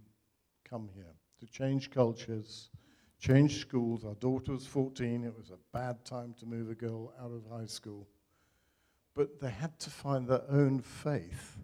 come 0.68 0.88
here, 0.94 1.14
to 1.40 1.46
change 1.46 1.90
cultures, 1.90 2.70
change 3.18 3.60
schools. 3.60 4.04
Our 4.04 4.14
daughter 4.14 4.52
was 4.52 4.66
14. 4.66 5.24
It 5.24 5.36
was 5.36 5.50
a 5.50 5.58
bad 5.72 6.04
time 6.04 6.34
to 6.40 6.46
move 6.46 6.70
a 6.70 6.74
girl 6.74 7.12
out 7.20 7.32
of 7.32 7.44
high 7.50 7.66
school 7.66 8.06
but 9.14 9.40
they 9.40 9.50
had 9.50 9.78
to 9.80 9.90
find 9.90 10.26
their 10.28 10.42
own 10.48 10.80
faith 10.80 11.58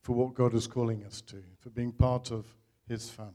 for 0.00 0.14
what 0.14 0.34
God 0.34 0.54
is 0.54 0.66
calling 0.66 1.04
us 1.04 1.20
to, 1.22 1.42
for 1.60 1.70
being 1.70 1.92
part 1.92 2.30
of 2.30 2.46
His 2.88 3.10
family. 3.10 3.32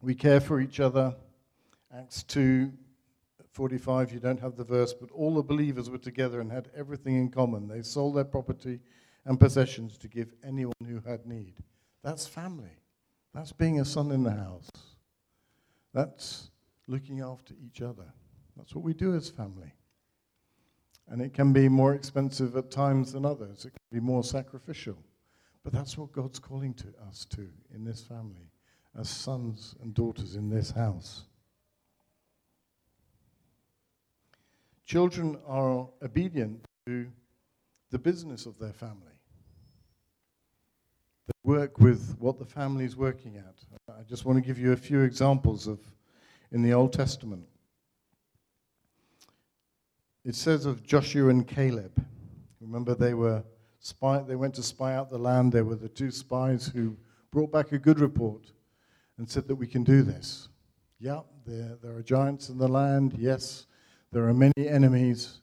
We 0.00 0.14
care 0.14 0.40
for 0.40 0.60
each 0.60 0.80
other. 0.80 1.14
Acts 1.94 2.22
2 2.24 2.72
45, 3.52 4.12
you 4.12 4.18
don't 4.18 4.40
have 4.40 4.56
the 4.56 4.64
verse, 4.64 4.94
but 4.94 5.10
all 5.10 5.34
the 5.34 5.42
believers 5.42 5.90
were 5.90 5.98
together 5.98 6.40
and 6.40 6.50
had 6.50 6.70
everything 6.74 7.16
in 7.16 7.30
common. 7.30 7.68
They 7.68 7.82
sold 7.82 8.16
their 8.16 8.24
property 8.24 8.80
and 9.26 9.38
possessions 9.38 9.98
to 9.98 10.08
give 10.08 10.32
anyone 10.42 10.74
who 10.86 11.00
had 11.06 11.26
need. 11.26 11.54
That's 12.02 12.26
family. 12.26 12.78
That's 13.34 13.52
being 13.52 13.80
a 13.80 13.84
son 13.84 14.10
in 14.10 14.22
the 14.24 14.32
house. 14.32 14.70
That's 15.92 16.50
looking 16.86 17.20
after 17.20 17.54
each 17.64 17.82
other. 17.82 18.06
That's 18.56 18.74
what 18.74 18.84
we 18.84 18.94
do 18.94 19.14
as 19.14 19.28
family. 19.28 19.72
And 21.08 21.20
it 21.20 21.34
can 21.34 21.52
be 21.52 21.68
more 21.68 21.94
expensive 21.94 22.56
at 22.56 22.70
times 22.70 23.12
than 23.12 23.26
others, 23.26 23.64
it 23.66 23.72
can 23.72 24.00
be 24.00 24.00
more 24.00 24.24
sacrificial. 24.24 24.96
But 25.62 25.72
that's 25.72 25.96
what 25.96 26.12
God's 26.12 26.38
calling 26.38 26.74
to 26.74 26.88
us 27.08 27.26
to 27.26 27.48
in 27.74 27.84
this 27.84 28.02
family, 28.02 28.50
as 28.98 29.08
sons 29.08 29.74
and 29.80 29.94
daughters 29.94 30.36
in 30.36 30.48
this 30.48 30.70
house. 30.70 31.24
Children 34.86 35.38
are 35.46 35.88
obedient 36.02 36.64
to 36.86 37.06
the 37.90 37.98
business 37.98 38.46
of 38.46 38.58
their 38.58 38.72
family. 38.72 39.12
They 41.26 41.32
work 41.44 41.78
with 41.78 42.16
what 42.18 42.38
the 42.38 42.44
family 42.44 42.84
is 42.84 42.96
working 42.96 43.36
at. 43.36 43.54
I 43.88 44.02
just 44.02 44.24
want 44.24 44.38
to 44.38 44.46
give 44.46 44.58
you 44.58 44.72
a 44.72 44.76
few 44.76 45.02
examples 45.02 45.66
of 45.66 45.78
in 46.50 46.62
the 46.62 46.72
Old 46.72 46.92
Testament. 46.92 47.46
It 50.24 50.34
says 50.34 50.66
of 50.66 50.84
Joshua 50.84 51.30
and 51.30 51.46
Caleb. 51.46 52.04
Remember, 52.60 52.94
they 52.94 53.14
were 53.14 53.42
spy, 53.80 54.20
they 54.20 54.36
went 54.36 54.54
to 54.54 54.62
spy 54.62 54.94
out 54.94 55.10
the 55.10 55.18
land. 55.18 55.52
They 55.52 55.62
were 55.62 55.74
the 55.74 55.88
two 55.88 56.10
spies 56.10 56.70
who 56.72 56.96
brought 57.32 57.50
back 57.50 57.72
a 57.72 57.78
good 57.78 57.98
report 57.98 58.52
and 59.18 59.28
said 59.28 59.48
that 59.48 59.56
we 59.56 59.66
can 59.66 59.82
do 59.82 60.02
this. 60.02 60.48
Yeah, 61.00 61.20
there, 61.44 61.76
there 61.82 61.96
are 61.96 62.02
giants 62.02 62.48
in 62.50 62.58
the 62.58 62.68
land. 62.68 63.14
Yes, 63.18 63.66
there 64.12 64.28
are 64.28 64.34
many 64.34 64.68
enemies. 64.68 65.40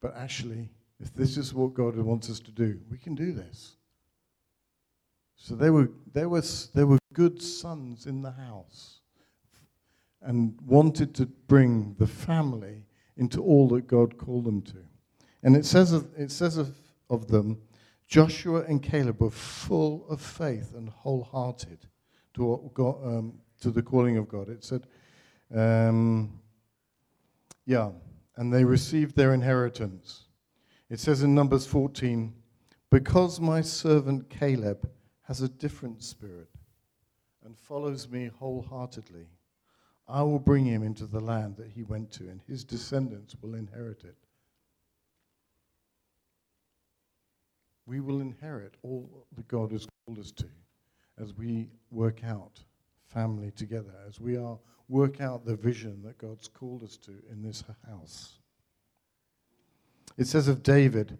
But 0.00 0.16
actually, 0.16 0.70
if 1.00 1.12
this 1.14 1.36
is 1.36 1.52
what 1.52 1.74
God 1.74 1.96
wants 1.96 2.30
us 2.30 2.40
to 2.40 2.50
do, 2.50 2.80
we 2.90 2.98
can 2.98 3.14
do 3.14 3.32
this. 3.32 3.76
So 5.36 5.54
they 5.54 5.70
were, 5.70 5.90
they 6.12 6.26
were, 6.26 6.42
they 6.74 6.84
were 6.84 6.98
good 7.12 7.42
sons 7.42 8.06
in 8.06 8.22
the 8.22 8.30
house 8.30 9.00
and 10.20 10.56
wanted 10.64 11.14
to 11.16 11.26
bring 11.26 11.96
the 11.98 12.06
family 12.06 12.84
into 13.16 13.42
all 13.42 13.68
that 13.70 13.86
God 13.86 14.16
called 14.16 14.44
them 14.44 14.62
to. 14.62 14.78
And 15.42 15.56
it 15.56 15.66
says 15.66 15.92
of, 15.92 16.08
it 16.16 16.30
says 16.30 16.56
of, 16.56 16.76
of 17.10 17.26
them, 17.26 17.60
Joshua 18.06 18.62
and 18.62 18.82
Caleb 18.82 19.20
were 19.20 19.30
full 19.30 20.06
of 20.08 20.20
faith 20.20 20.74
and 20.74 20.88
wholehearted 20.88 21.86
to, 22.34 22.70
God, 22.74 22.96
um, 23.04 23.34
to 23.60 23.70
the 23.70 23.82
calling 23.82 24.16
of 24.16 24.28
God. 24.28 24.48
It 24.48 24.64
said, 24.64 24.86
um, 25.54 26.40
yeah, 27.66 27.90
and 28.36 28.52
they 28.52 28.64
received 28.64 29.16
their 29.16 29.34
inheritance. 29.34 30.24
It 30.88 31.00
says 31.00 31.22
in 31.22 31.34
Numbers 31.34 31.66
14, 31.66 32.34
because 32.90 33.40
my 33.40 33.60
servant 33.60 34.28
Caleb 34.28 34.90
has 35.22 35.40
a 35.40 35.48
different 35.48 36.02
spirit 36.02 36.48
and 37.44 37.58
follows 37.58 38.08
me 38.08 38.30
wholeheartedly. 38.38 39.26
I 40.08 40.22
will 40.22 40.38
bring 40.38 40.66
him 40.66 40.82
into 40.82 41.06
the 41.06 41.20
land 41.20 41.56
that 41.56 41.70
he 41.70 41.82
went 41.82 42.10
to, 42.12 42.28
and 42.28 42.40
his 42.46 42.64
descendants 42.64 43.34
will 43.40 43.54
inherit 43.54 44.04
it. 44.04 44.16
We 47.86 48.00
will 48.00 48.20
inherit 48.20 48.74
all 48.82 49.26
that 49.34 49.48
God 49.48 49.72
has 49.72 49.86
called 50.04 50.18
us 50.18 50.32
to 50.32 50.48
as 51.18 51.34
we 51.34 51.70
work 51.90 52.24
out 52.24 52.62
family 53.12 53.50
together, 53.50 53.94
as 54.08 54.20
we 54.20 54.36
are 54.36 54.58
work 54.88 55.20
out 55.20 55.44
the 55.44 55.56
vision 55.56 56.02
that 56.04 56.18
God's 56.18 56.48
called 56.48 56.82
us 56.82 56.96
to 56.98 57.12
in 57.30 57.42
this 57.42 57.64
house. 57.88 58.38
It 60.18 60.26
says 60.26 60.48
of 60.48 60.62
David, 60.62 61.18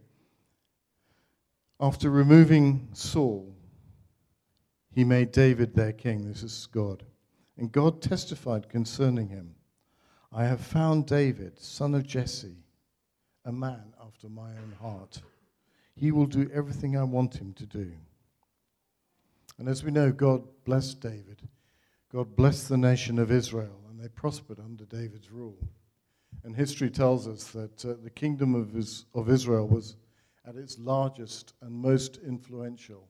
after 1.80 2.10
removing 2.10 2.88
Saul, 2.92 3.54
he 4.94 5.04
made 5.04 5.32
David 5.32 5.74
their 5.74 5.92
king. 5.92 6.28
This 6.28 6.42
is 6.42 6.68
God. 6.70 7.02
And 7.56 7.72
God 7.72 8.02
testified 8.02 8.68
concerning 8.68 9.28
him 9.28 9.54
I 10.34 10.44
have 10.44 10.60
found 10.60 11.06
David, 11.06 11.58
son 11.58 11.94
of 11.94 12.06
Jesse, 12.06 12.56
a 13.44 13.52
man 13.52 13.92
after 14.02 14.28
my 14.30 14.50
own 14.50 14.74
heart. 14.80 15.20
He 15.94 16.10
will 16.10 16.26
do 16.26 16.50
everything 16.54 16.96
I 16.96 17.04
want 17.04 17.34
him 17.34 17.52
to 17.54 17.66
do. 17.66 17.92
And 19.58 19.68
as 19.68 19.84
we 19.84 19.90
know, 19.90 20.10
God 20.10 20.42
blessed 20.64 21.00
David. 21.00 21.42
God 22.12 22.36
blessed 22.36 22.68
the 22.68 22.76
nation 22.76 23.18
of 23.18 23.32
Israel, 23.32 23.80
and 23.88 23.98
they 23.98 24.08
prospered 24.08 24.60
under 24.60 24.84
David's 24.84 25.30
rule. 25.30 25.56
And 26.44 26.54
history 26.54 26.90
tells 26.90 27.26
us 27.26 27.44
that 27.52 27.84
uh, 27.84 27.94
the 28.02 28.10
kingdom 28.10 28.54
of, 28.54 28.74
of 29.14 29.30
Israel 29.30 29.66
was 29.66 29.96
at 30.46 30.56
its 30.56 30.78
largest 30.78 31.54
and 31.62 31.72
most 31.72 32.18
influential 32.26 33.08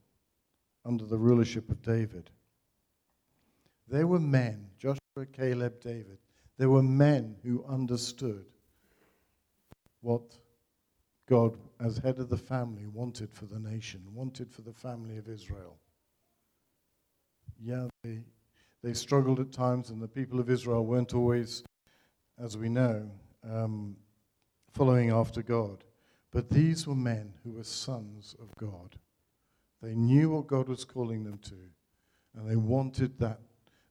under 0.85 1.05
the 1.05 1.19
rulership 1.19 1.69
of 1.71 1.83
David. 1.83 2.31
There 3.89 4.07
were 4.07 4.21
men, 4.21 4.67
Joshua, 4.79 5.27
Caleb, 5.33 5.81
David. 5.81 6.19
there 6.57 6.71
were 6.71 6.83
men 6.83 7.37
who 7.43 7.65
understood 7.69 8.45
what 10.01 10.39
God, 11.29 11.57
as 11.81 11.99
head 11.99 12.19
of 12.19 12.29
the 12.29 12.37
family, 12.37 12.87
wanted 12.87 13.33
for 13.33 13.47
the 13.47 13.59
nation, 13.59 14.03
wanted 14.13 14.53
for 14.53 14.63
the 14.63 14.73
family 14.73 15.17
of 15.17 15.29
Israel. 15.29 15.79
Yeah, 17.61 17.87
they, 18.03 18.21
they 18.83 18.93
struggled 18.93 19.39
at 19.39 19.53
times, 19.53 19.91
and 19.91 20.03
the 20.03 20.09
people 20.09 20.41
of 20.41 20.51
Israel 20.51 20.85
weren't 20.85 21.15
always, 21.15 21.63
as 22.39 22.57
we 22.57 22.69
know, 22.69 23.11
um, 23.49 23.97
following 24.73 25.11
after 25.11 25.43
God. 25.43 25.85
But 26.33 26.51
these 26.51 26.87
were 26.87 26.95
men 26.95 27.35
who 27.45 27.53
were 27.53 27.65
sons 27.65 28.35
of 28.41 28.49
God. 28.57 28.97
They 29.83 29.95
knew 29.95 30.31
what 30.31 30.47
God 30.47 30.69
was 30.69 30.85
calling 30.85 31.25
them 31.25 31.39
to, 31.39 31.55
and 32.37 32.49
they 32.49 32.57
wanted 32.57 33.19
that. 33.19 33.41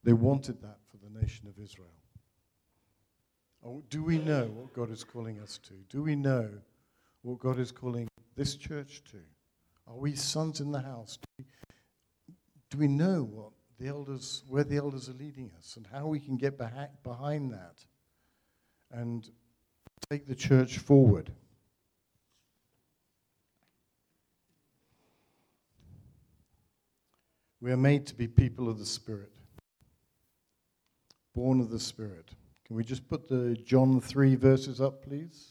They 0.03 0.13
wanted 0.13 0.61
that 0.61 0.79
for 0.89 0.97
the 0.97 1.19
nation 1.19 1.47
of 1.47 1.63
Israel. 1.63 1.93
Oh, 3.63 3.83
do 3.89 4.03
we 4.03 4.17
know 4.17 4.45
what 4.45 4.73
God 4.73 4.89
is 4.89 5.03
calling 5.03 5.39
us 5.39 5.59
to? 5.59 5.73
Do 5.89 6.01
we 6.01 6.15
know 6.15 6.49
what 7.21 7.39
God 7.39 7.59
is 7.59 7.71
calling 7.71 8.07
this 8.35 8.55
church 8.55 9.03
to? 9.11 9.17
Are 9.87 9.97
we 9.97 10.15
sons 10.15 10.61
in 10.61 10.71
the 10.71 10.81
house? 10.81 11.17
Do 11.17 11.27
we, 11.37 11.45
do 12.71 12.77
we 12.79 12.87
know 12.87 13.23
what 13.23 13.51
the 13.81 13.87
elders, 13.87 14.43
where 14.47 14.63
the 14.63 14.77
elders 14.77 15.09
are 15.09 15.13
leading 15.13 15.51
us, 15.57 15.75
and 15.75 15.87
how 15.91 16.05
we 16.05 16.19
can 16.19 16.37
get 16.37 16.55
behind 17.03 17.51
that 17.51 17.83
and 18.91 19.27
take 20.07 20.27
the 20.27 20.35
church 20.35 20.77
forward? 20.77 21.31
We 27.59 27.71
are 27.71 27.77
made 27.77 28.05
to 28.07 28.15
be 28.15 28.27
people 28.27 28.69
of 28.69 28.77
the 28.77 28.85
Spirit, 28.85 29.33
born 31.33 31.59
of 31.59 31.71
the 31.71 31.79
Spirit. 31.79 32.29
Can 32.65 32.75
we 32.75 32.83
just 32.83 33.07
put 33.07 33.27
the 33.27 33.57
John 33.65 33.99
3 33.99 34.35
verses 34.35 34.79
up, 34.79 35.03
please? 35.03 35.50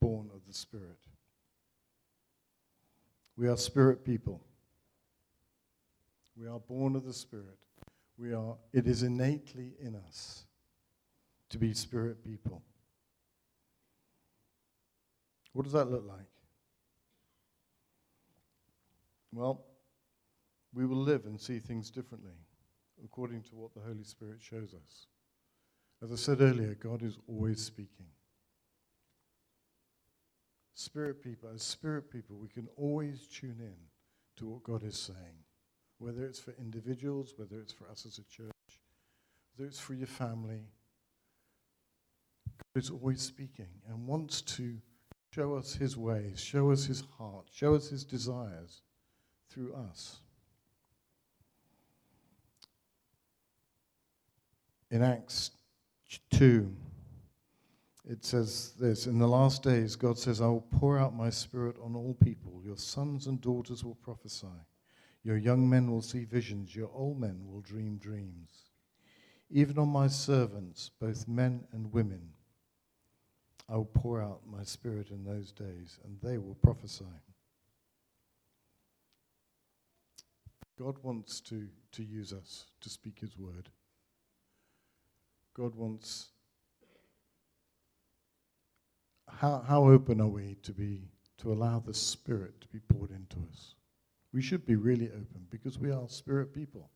born 0.00 0.30
of 0.34 0.40
the 0.46 0.54
Spirit. 0.54 0.98
We 3.36 3.48
are 3.48 3.56
spirit 3.56 4.04
people. 4.04 4.40
We 6.36 6.46
are 6.46 6.58
born 6.58 6.96
of 6.96 7.04
the 7.04 7.12
Spirit. 7.12 7.58
We 8.18 8.32
are, 8.32 8.56
it 8.72 8.86
is 8.86 9.02
innately 9.02 9.72
in 9.80 9.94
us 9.94 10.46
to 11.50 11.58
be 11.58 11.74
spirit 11.74 12.24
people. 12.24 12.62
What 15.52 15.64
does 15.64 15.72
that 15.72 15.90
look 15.90 16.04
like? 16.06 16.26
Well, 19.32 19.64
we 20.74 20.86
will 20.86 20.96
live 20.96 21.26
and 21.26 21.40
see 21.40 21.58
things 21.58 21.90
differently 21.90 22.36
according 23.04 23.42
to 23.42 23.54
what 23.54 23.74
the 23.74 23.80
Holy 23.80 24.04
Spirit 24.04 24.38
shows 24.40 24.74
us. 24.74 25.06
As 26.02 26.12
I 26.12 26.16
said 26.16 26.40
earlier, 26.40 26.74
God 26.74 27.02
is 27.02 27.18
always 27.28 27.62
speaking. 27.62 28.06
Spirit 30.78 31.22
people, 31.22 31.48
as 31.54 31.62
spirit 31.62 32.10
people, 32.10 32.36
we 32.36 32.48
can 32.48 32.68
always 32.76 33.26
tune 33.28 33.56
in 33.60 33.74
to 34.36 34.46
what 34.46 34.62
God 34.62 34.84
is 34.84 34.98
saying, 34.98 35.38
whether 35.98 36.22
it's 36.22 36.38
for 36.38 36.54
individuals, 36.58 37.32
whether 37.38 37.58
it's 37.58 37.72
for 37.72 37.88
us 37.88 38.04
as 38.04 38.18
a 38.18 38.24
church, 38.24 38.52
whether 39.56 39.66
it's 39.66 39.80
for 39.80 39.94
your 39.94 40.06
family. 40.06 40.66
God 42.74 42.82
is 42.82 42.90
always 42.90 43.22
speaking 43.22 43.70
and 43.88 44.06
wants 44.06 44.42
to 44.42 44.76
show 45.34 45.54
us 45.54 45.74
his 45.74 45.96
ways, 45.96 46.38
show 46.38 46.70
us 46.70 46.84
his 46.84 47.02
heart, 47.16 47.46
show 47.50 47.74
us 47.74 47.88
his 47.88 48.04
desires 48.04 48.82
through 49.48 49.72
us. 49.72 50.18
In 54.90 55.02
Acts 55.02 55.52
2, 56.32 56.70
it 58.08 58.24
says 58.24 58.72
this 58.78 59.06
In 59.06 59.18
the 59.18 59.26
last 59.26 59.62
days, 59.62 59.96
God 59.96 60.18
says, 60.18 60.40
I 60.40 60.46
will 60.46 60.66
pour 60.78 60.98
out 60.98 61.14
my 61.14 61.30
spirit 61.30 61.76
on 61.82 61.96
all 61.96 62.16
people. 62.22 62.62
Your 62.64 62.76
sons 62.76 63.26
and 63.26 63.40
daughters 63.40 63.84
will 63.84 63.96
prophesy. 63.96 64.46
Your 65.24 65.36
young 65.36 65.68
men 65.68 65.90
will 65.90 66.02
see 66.02 66.24
visions. 66.24 66.74
Your 66.74 66.90
old 66.94 67.20
men 67.20 67.40
will 67.44 67.60
dream 67.60 67.98
dreams. 67.98 68.66
Even 69.50 69.78
on 69.78 69.88
my 69.88 70.06
servants, 70.06 70.90
both 71.00 71.26
men 71.26 71.64
and 71.72 71.92
women, 71.92 72.30
I 73.68 73.76
will 73.76 73.86
pour 73.86 74.22
out 74.22 74.40
my 74.46 74.62
spirit 74.62 75.10
in 75.10 75.24
those 75.24 75.50
days, 75.50 75.98
and 76.04 76.18
they 76.22 76.38
will 76.38 76.54
prophesy. 76.62 77.04
God 80.78 80.96
wants 81.02 81.40
to, 81.40 81.66
to 81.92 82.04
use 82.04 82.32
us 82.32 82.66
to 82.82 82.88
speak 82.90 83.18
his 83.18 83.36
word. 83.36 83.70
God 85.54 85.74
wants. 85.74 86.28
How, 89.28 89.62
how 89.66 89.88
open 89.88 90.20
are 90.20 90.28
we 90.28 90.56
to 90.62 90.72
be 90.72 91.08
to 91.38 91.52
allow 91.52 91.80
the 91.80 91.94
Spirit 91.94 92.60
to 92.60 92.68
be 92.68 92.80
poured 92.80 93.10
into 93.10 93.36
us? 93.50 93.74
We 94.32 94.42
should 94.42 94.66
be 94.66 94.76
really 94.76 95.08
open 95.08 95.46
because 95.50 95.78
we 95.78 95.90
are 95.90 96.08
spirit 96.08 96.52
people. 96.52 96.90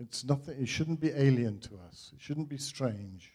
It's 0.00 0.24
nothing, 0.24 0.60
it 0.60 0.68
shouldn't 0.68 1.00
be 1.00 1.10
alien 1.10 1.58
to 1.60 1.78
us. 1.88 2.12
It 2.14 2.22
shouldn't 2.22 2.48
be 2.48 2.56
strange. 2.56 3.32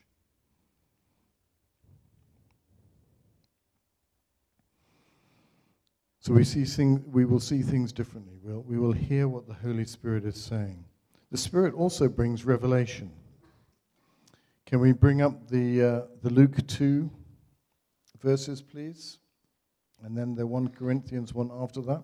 So 6.20 6.34
we, 6.34 6.46
see 6.46 6.64
thing, 6.64 7.04
we 7.12 7.26
will 7.26 7.42
see 7.42 7.62
things 7.62 7.92
differently. 7.92 8.40
We'll, 8.42 8.62
we 8.62 8.80
will 8.80 8.94
hear 8.94 9.28
what 9.28 9.46
the 9.46 9.54
Holy 9.54 9.84
Spirit 9.84 10.24
is 10.24 10.42
saying. 10.42 10.86
The 11.32 11.38
Spirit 11.38 11.74
also 11.74 12.08
brings 12.08 12.46
revelation. 12.46 13.12
Can 14.74 14.80
we 14.80 14.92
bring 14.92 15.22
up 15.22 15.50
the, 15.50 15.84
uh, 15.84 16.02
the 16.24 16.32
Luke 16.32 16.66
2 16.66 17.08
verses, 18.20 18.60
please? 18.60 19.20
And 20.02 20.18
then 20.18 20.34
the 20.34 20.48
1 20.48 20.70
Corinthians 20.70 21.32
one 21.32 21.52
after 21.54 21.80
that. 21.82 22.04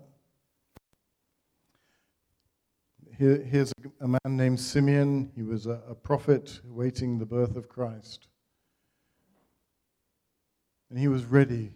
Here, 3.18 3.38
here's 3.42 3.72
a, 3.72 4.06
a, 4.06 4.08
man 4.08 4.38
named 4.38 4.60
Simeon. 4.60 5.32
He 5.36 5.42
was 5.42 5.66
a, 5.66 5.82
a 5.90 5.96
prophet 5.96 6.62
waiting 6.64 7.18
the 7.18 7.26
birth 7.26 7.56
of 7.56 7.70
Christ. 7.70 8.28
And 10.92 11.00
he 11.00 11.08
was 11.08 11.26
ready 11.26 11.74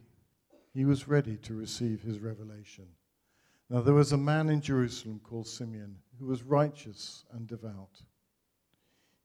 he 0.75 0.85
was 0.85 1.07
ready 1.07 1.37
to 1.37 1.55
receive 1.55 2.03
his 2.03 2.19
revelation. 2.19 2.85
Now, 3.67 3.81
there 3.81 3.95
was 3.95 4.11
a 4.11 4.17
man 4.17 4.47
in 4.47 4.61
Jerusalem 4.61 5.21
called 5.23 5.47
Simeon 5.47 5.95
who 6.19 6.27
was 6.27 6.43
righteous 6.43 7.25
and 7.31 7.47
devout. 7.47 8.03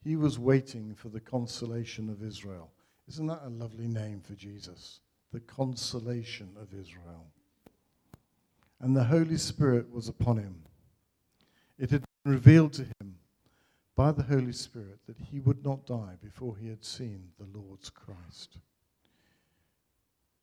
He 0.08 0.16
was 0.16 0.38
waiting 0.38 0.94
for 0.94 1.10
the 1.10 1.20
consolation 1.20 2.08
of 2.08 2.22
Israel. 2.22 2.70
Isn't 3.08 3.26
that 3.26 3.42
a 3.44 3.50
lovely 3.50 3.86
name 3.86 4.22
for 4.26 4.32
Jesus? 4.32 5.00
The 5.34 5.40
consolation 5.40 6.48
of 6.58 6.72
Israel. 6.72 7.26
And 8.80 8.96
the 8.96 9.04
Holy 9.04 9.36
Spirit 9.36 9.92
was 9.92 10.08
upon 10.08 10.38
him. 10.38 10.62
It 11.78 11.90
had 11.90 12.04
been 12.24 12.32
revealed 12.32 12.72
to 12.72 12.84
him 12.84 13.16
by 13.96 14.12
the 14.12 14.22
Holy 14.22 14.54
Spirit 14.54 14.98
that 15.06 15.18
he 15.30 15.40
would 15.40 15.62
not 15.62 15.84
die 15.84 16.14
before 16.22 16.56
he 16.56 16.70
had 16.70 16.86
seen 16.86 17.28
the 17.38 17.58
Lord's 17.58 17.90
Christ. 17.90 18.56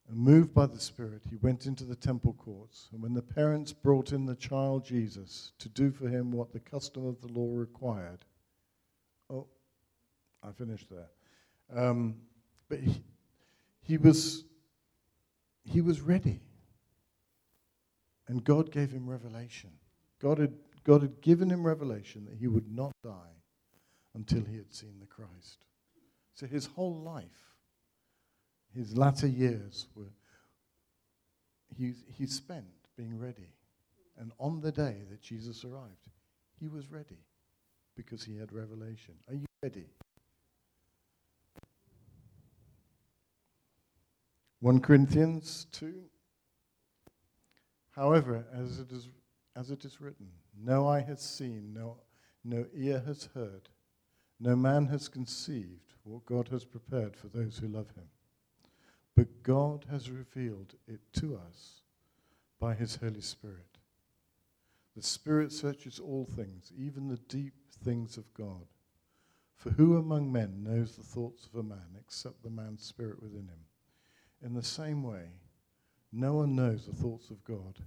And 0.08 0.16
moved 0.16 0.54
by 0.54 0.68
the 0.68 0.80
Spirit, 0.80 1.24
he 1.28 1.38
went 1.38 1.66
into 1.66 1.86
the 1.86 1.96
temple 1.96 2.34
courts. 2.34 2.90
And 2.94 3.02
when 3.02 3.16
the 3.16 3.24
parents 3.24 3.74
brought 3.74 4.12
in 4.12 4.28
the 4.28 4.36
child 4.36 4.86
Jesus 4.86 5.54
to 5.58 5.70
do 5.70 5.90
for 5.90 6.08
him 6.08 6.32
what 6.32 6.54
the 6.54 6.60
custom 6.60 7.08
of 7.08 7.20
the 7.20 7.34
law 7.34 7.50
required, 7.52 8.26
oh, 9.32 9.48
I 10.48 10.52
finished 10.52 10.88
there. 10.90 11.10
Um, 11.76 12.16
but 12.70 12.80
he, 12.80 13.04
he 13.82 13.98
was 13.98 14.44
he 15.64 15.82
was 15.82 16.02
ready. 16.02 16.42
And 18.28 18.44
God 18.44 18.72
gave 18.72 18.92
him 18.92 19.08
revelation. 19.08 19.72
God 20.20 20.40
had, 20.40 20.54
God 20.84 21.02
had 21.04 21.22
given 21.22 21.50
him 21.50 21.66
revelation 21.66 22.26
that 22.26 22.36
he 22.36 22.48
would 22.48 22.72
not 22.72 22.92
die 23.04 23.42
until 24.16 24.44
he 24.44 24.58
had 24.58 24.74
seen 24.74 24.96
the 25.00 25.06
Christ. 25.06 25.66
So 26.34 26.48
his 26.48 26.66
whole 26.66 27.02
life 27.02 27.46
his 28.76 28.98
latter 28.98 29.28
years 29.28 29.88
were 29.96 30.12
he, 31.78 31.94
he 32.08 32.28
spent 32.28 32.66
being 32.98 33.18
ready. 33.18 33.50
And 34.18 34.32
on 34.40 34.62
the 34.62 34.72
day 34.72 35.04
that 35.10 35.22
Jesus 35.22 35.66
arrived, 35.66 36.10
he 36.60 36.68
was 36.68 36.92
ready 36.92 37.20
because 37.96 38.24
he 38.24 38.38
had 38.38 38.54
revelation. 38.54 39.16
Are 39.28 39.36
you 39.36 39.46
ready? 39.64 39.88
1 44.62 44.80
Corinthians 44.80 45.68
2. 45.74 45.94
However, 47.92 48.46
as 48.54 48.80
it 48.80 48.92
is, 48.92 49.10
as 49.56 49.72
it 49.72 49.86
is 49.86 50.02
written, 50.02 50.28
no 50.58 50.88
eye 50.88 51.02
has 51.02 51.22
seen, 51.22 51.74
no, 51.74 51.98
no 52.44 52.66
ear 52.74 53.04
has 53.06 53.30
heard, 53.34 53.70
no 54.40 54.56
man 54.56 54.88
has 54.88 55.08
conceived 55.08 55.94
what 56.04 56.26
God 56.26 56.50
has 56.50 56.66
prepared 56.66 57.16
for 57.16 57.28
those 57.28 57.58
who 57.58 57.68
love 57.68 57.92
him. 57.96 58.08
But 59.16 59.44
God 59.44 59.86
has 59.90 60.12
revealed 60.12 60.76
it 60.88 61.00
to 61.14 61.38
us 61.38 61.82
by 62.60 62.74
his 62.74 62.98
Holy 62.98 63.22
Spirit. 63.22 63.78
The 64.96 65.04
Spirit 65.04 65.52
searches 65.52 66.00
all 66.00 66.26
things, 66.26 66.72
even 66.78 67.08
the 67.08 67.20
deep 67.30 67.54
things 67.84 68.18
of 68.18 68.34
God. 68.34 68.66
For 69.56 69.70
who 69.72 69.98
among 69.98 70.32
men 70.32 70.64
knows 70.64 70.96
the 70.96 71.04
thoughts 71.04 71.48
of 71.48 71.60
a 71.60 71.64
man 71.64 71.98
except 72.00 72.44
the 72.44 72.50
man's 72.50 72.84
spirit 72.84 73.22
within 73.22 73.48
him? 73.48 73.66
In 74.44 74.54
the 74.54 74.64
same 74.64 75.04
way, 75.04 75.26
no 76.12 76.36
one 76.36 76.56
knows 76.56 76.86
the 76.86 76.96
thoughts 76.96 77.30
of 77.30 77.44
God 77.44 77.78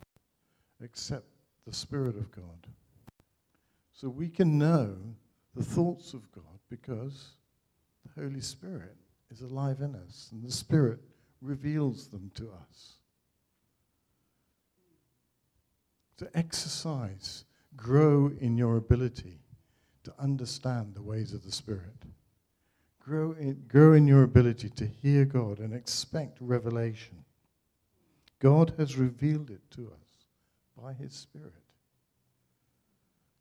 except 0.82 1.26
the 1.66 1.72
Spirit 1.72 2.16
of 2.16 2.30
God. 2.30 2.66
So 3.92 4.08
we 4.08 4.28
can 4.28 4.58
know 4.58 4.96
the 5.54 5.64
thoughts 5.64 6.14
of 6.14 6.30
God 6.32 6.44
because 6.70 7.32
the 8.04 8.22
Holy 8.22 8.40
Spirit 8.40 8.96
is 9.30 9.42
alive 9.42 9.80
in 9.80 9.94
us, 9.94 10.28
and 10.32 10.42
the 10.42 10.52
Spirit 10.52 11.00
reveals 11.40 12.08
them 12.08 12.30
to 12.34 12.50
us. 12.50 12.94
To 16.18 16.28
exercise, 16.34 17.44
grow 17.76 18.32
in 18.40 18.56
your 18.56 18.76
ability 18.76 19.40
to 20.04 20.14
understand 20.18 20.94
the 20.94 21.02
ways 21.02 21.32
of 21.32 21.44
the 21.44 21.52
Spirit. 21.52 22.04
Grow 23.08 23.32
in, 23.32 23.64
grow 23.68 23.94
in 23.94 24.06
your 24.06 24.22
ability 24.22 24.68
to 24.68 24.86
hear 24.86 25.24
God 25.24 25.60
and 25.60 25.72
expect 25.72 26.36
revelation. 26.42 27.24
God 28.38 28.74
has 28.76 28.98
revealed 28.98 29.48
it 29.48 29.62
to 29.76 29.86
us 29.86 30.26
by 30.76 30.92
His 30.92 31.14
Spirit. 31.14 31.54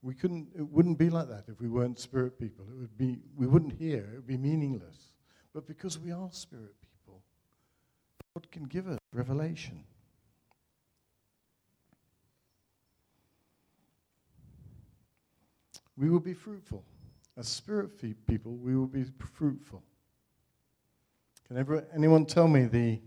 We 0.01 0.13
couldn't, 0.13 0.47
it 0.57 0.61
wouldn't 0.61 0.97
be 0.97 1.09
like 1.09 1.27
that 1.27 1.49
if 1.49 1.59
we 1.59 1.67
weren't 1.67 1.99
spirit 1.99 2.39
people. 2.39 2.63
It 2.71 2.79
would 2.79 2.97
be, 2.97 3.19
we 3.35 3.45
wouldn't 3.45 3.73
hear, 3.73 4.07
it 4.13 4.15
would 4.15 4.27
be 4.27 4.37
meaningless. 4.37 5.11
But 5.53 5.67
because 5.67 5.99
we 5.99 6.13
are 6.13 6.29
spirit 6.31 6.75
people, 6.79 7.21
God 8.35 8.49
can 8.49 8.63
give 8.63 8.87
us 8.87 8.99
revelation. 9.11 9.83
We 15.97 16.09
will 16.09 16.21
be 16.21 16.33
fruitful. 16.33 16.85
As 17.37 17.47
spirit 17.47 17.91
people, 18.25 18.55
we 18.55 18.75
will 18.75 18.87
be 18.87 19.05
fruitful. 19.33 19.83
Can 21.47 21.57
ever, 21.57 21.85
anyone 21.95 22.25
tell 22.25 22.47
me 22.47 22.65
the, 22.65 22.99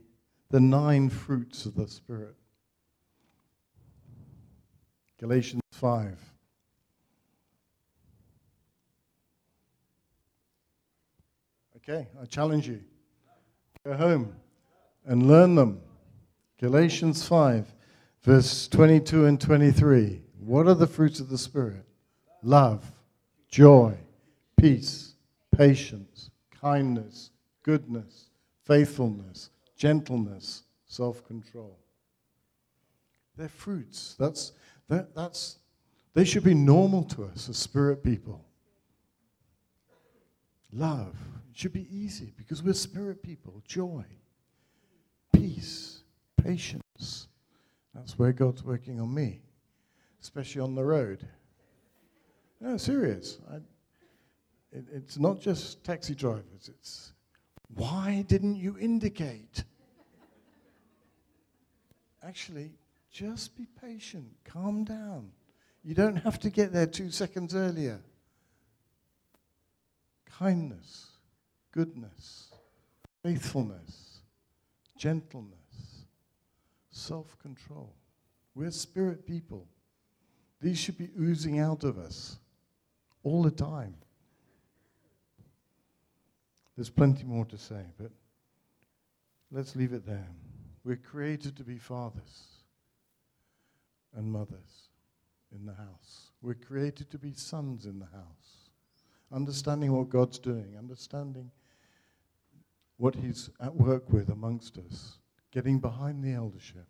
the 0.50 0.60
nine 0.60 1.10
fruits 1.10 1.66
of 1.66 1.74
the 1.74 1.86
Spirit? 1.88 2.36
Galatians 5.18 5.62
5. 5.72 6.18
Okay, 11.76 12.06
I 12.20 12.24
challenge 12.26 12.68
you. 12.68 12.80
Go 13.84 13.94
home 13.94 14.34
and 15.04 15.26
learn 15.26 15.54
them. 15.54 15.80
Galatians 16.58 17.26
5, 17.26 17.74
verse 18.22 18.68
22 18.68 19.26
and 19.26 19.40
23. 19.40 20.22
What 20.38 20.66
are 20.66 20.74
the 20.74 20.86
fruits 20.86 21.20
of 21.20 21.28
the 21.28 21.38
Spirit? 21.38 21.84
Love, 22.42 22.90
joy, 23.48 23.98
peace, 24.60 25.14
patience, 25.56 26.30
kindness, 26.60 27.30
goodness, 27.62 28.30
faithfulness, 28.64 29.50
gentleness, 29.76 30.64
self 30.86 31.24
control. 31.26 31.78
They're 33.36 33.48
fruits. 33.48 34.16
That's, 34.18 34.52
that, 34.88 35.14
that's, 35.14 35.58
they 36.14 36.24
should 36.24 36.44
be 36.44 36.54
normal 36.54 37.04
to 37.04 37.24
us 37.24 37.48
as 37.48 37.56
spirit 37.56 38.02
people. 38.02 38.44
Love. 40.72 41.16
It 41.50 41.58
should 41.58 41.72
be 41.72 41.88
easy 41.90 42.32
because 42.36 42.62
we're 42.62 42.74
spirit 42.74 43.22
people. 43.22 43.62
Joy 43.66 44.04
peace, 45.32 46.02
patience. 46.42 47.28
That's 47.94 48.18
where 48.18 48.32
God's 48.32 48.62
working 48.62 49.00
on 49.00 49.12
me, 49.12 49.40
especially 50.22 50.60
on 50.60 50.74
the 50.74 50.84
road. 50.84 51.26
No, 52.60 52.76
serious. 52.76 53.38
I, 53.50 53.56
it, 54.72 54.84
it's 54.92 55.18
not 55.18 55.40
just 55.40 55.82
taxi 55.84 56.14
drivers, 56.14 56.68
it's 56.68 57.12
why 57.74 58.24
didn't 58.26 58.56
you 58.56 58.76
indicate? 58.78 59.64
Actually, 62.22 62.72
just 63.10 63.56
be 63.56 63.66
patient, 63.80 64.26
calm 64.44 64.84
down. 64.84 65.30
You 65.82 65.94
don't 65.94 66.16
have 66.16 66.38
to 66.40 66.50
get 66.50 66.72
there 66.72 66.86
two 66.86 67.10
seconds 67.10 67.54
earlier. 67.54 68.00
Kindness, 70.38 71.06
goodness, 71.72 72.50
faithfulness, 73.22 74.20
gentleness, 74.96 76.04
self 76.90 77.38
control. 77.38 77.94
We're 78.54 78.70
spirit 78.70 79.26
people. 79.26 79.66
These 80.60 80.78
should 80.78 80.98
be 80.98 81.10
oozing 81.18 81.58
out 81.58 81.84
of 81.84 81.98
us 81.98 82.38
all 83.22 83.42
the 83.42 83.50
time. 83.50 83.94
There's 86.80 86.88
plenty 86.88 87.24
more 87.24 87.44
to 87.44 87.58
say, 87.58 87.82
but 87.98 88.10
let's 89.52 89.76
leave 89.76 89.92
it 89.92 90.06
there. 90.06 90.30
We're 90.82 90.96
created 90.96 91.54
to 91.58 91.62
be 91.62 91.76
fathers 91.76 92.62
and 94.16 94.32
mothers 94.32 94.88
in 95.54 95.66
the 95.66 95.74
house. 95.74 96.30
We're 96.40 96.54
created 96.54 97.10
to 97.10 97.18
be 97.18 97.34
sons 97.34 97.84
in 97.84 97.98
the 97.98 98.06
house. 98.06 98.70
Understanding 99.30 99.92
what 99.92 100.08
God's 100.08 100.38
doing, 100.38 100.74
understanding 100.78 101.50
what 102.96 103.14
He's 103.14 103.50
at 103.60 103.76
work 103.76 104.10
with 104.10 104.30
amongst 104.30 104.78
us, 104.78 105.18
getting 105.50 105.80
behind 105.80 106.24
the 106.24 106.32
eldership, 106.32 106.88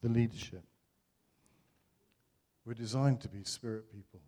the 0.00 0.08
leadership. 0.08 0.64
We're 2.64 2.72
designed 2.72 3.20
to 3.20 3.28
be 3.28 3.44
spirit 3.44 3.92
people, 3.92 4.20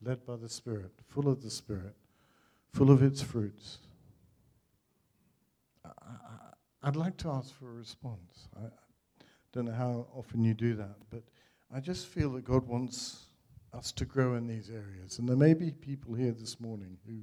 led 0.00 0.24
by 0.24 0.36
the 0.36 0.48
Spirit, 0.48 0.92
full 1.08 1.28
of 1.28 1.42
the 1.42 1.50
Spirit, 1.50 1.96
full 2.72 2.90
of 2.90 3.02
its 3.02 3.22
fruits. 3.22 3.78
I, 5.84 6.86
would 6.86 6.96
like 6.96 7.16
to 7.18 7.28
ask 7.28 7.54
for 7.54 7.68
a 7.70 7.74
response. 7.74 8.48
I 8.56 8.68
don't 9.52 9.66
know 9.66 9.72
how 9.72 10.06
often 10.14 10.42
you 10.42 10.54
do 10.54 10.74
that, 10.74 10.96
but 11.10 11.22
I 11.74 11.80
just 11.80 12.06
feel 12.06 12.32
that 12.32 12.44
God 12.44 12.66
wants 12.66 13.26
us 13.72 13.92
to 13.92 14.04
grow 14.04 14.34
in 14.34 14.46
these 14.46 14.70
areas. 14.70 15.18
And 15.18 15.28
there 15.28 15.36
may 15.36 15.54
be 15.54 15.70
people 15.70 16.14
here 16.14 16.32
this 16.32 16.60
morning 16.60 16.98
who 17.06 17.20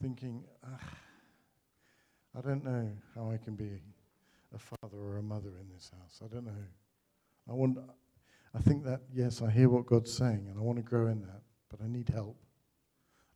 thinking, 0.00 0.44
ah, 0.64 0.80
I 2.36 2.40
don't 2.40 2.64
know 2.64 2.90
how 3.14 3.30
I 3.30 3.38
can 3.38 3.54
be 3.54 3.80
a 4.54 4.58
father 4.58 4.98
or 4.98 5.18
a 5.18 5.22
mother 5.22 5.52
in 5.60 5.68
this 5.74 5.90
house. 5.98 6.20
I 6.24 6.32
don't 6.32 6.44
know. 6.44 6.52
I 7.48 7.52
want 7.52 7.78
I 8.54 8.58
think 8.60 8.84
that 8.84 9.02
yes, 9.12 9.42
I 9.42 9.50
hear 9.50 9.68
what 9.68 9.86
God's 9.86 10.12
saying 10.12 10.46
and 10.48 10.58
I 10.58 10.62
want 10.62 10.78
to 10.78 10.82
grow 10.82 11.08
in 11.08 11.20
that, 11.22 11.42
but 11.70 11.80
I 11.82 11.88
need 11.88 12.08
help. 12.08 12.36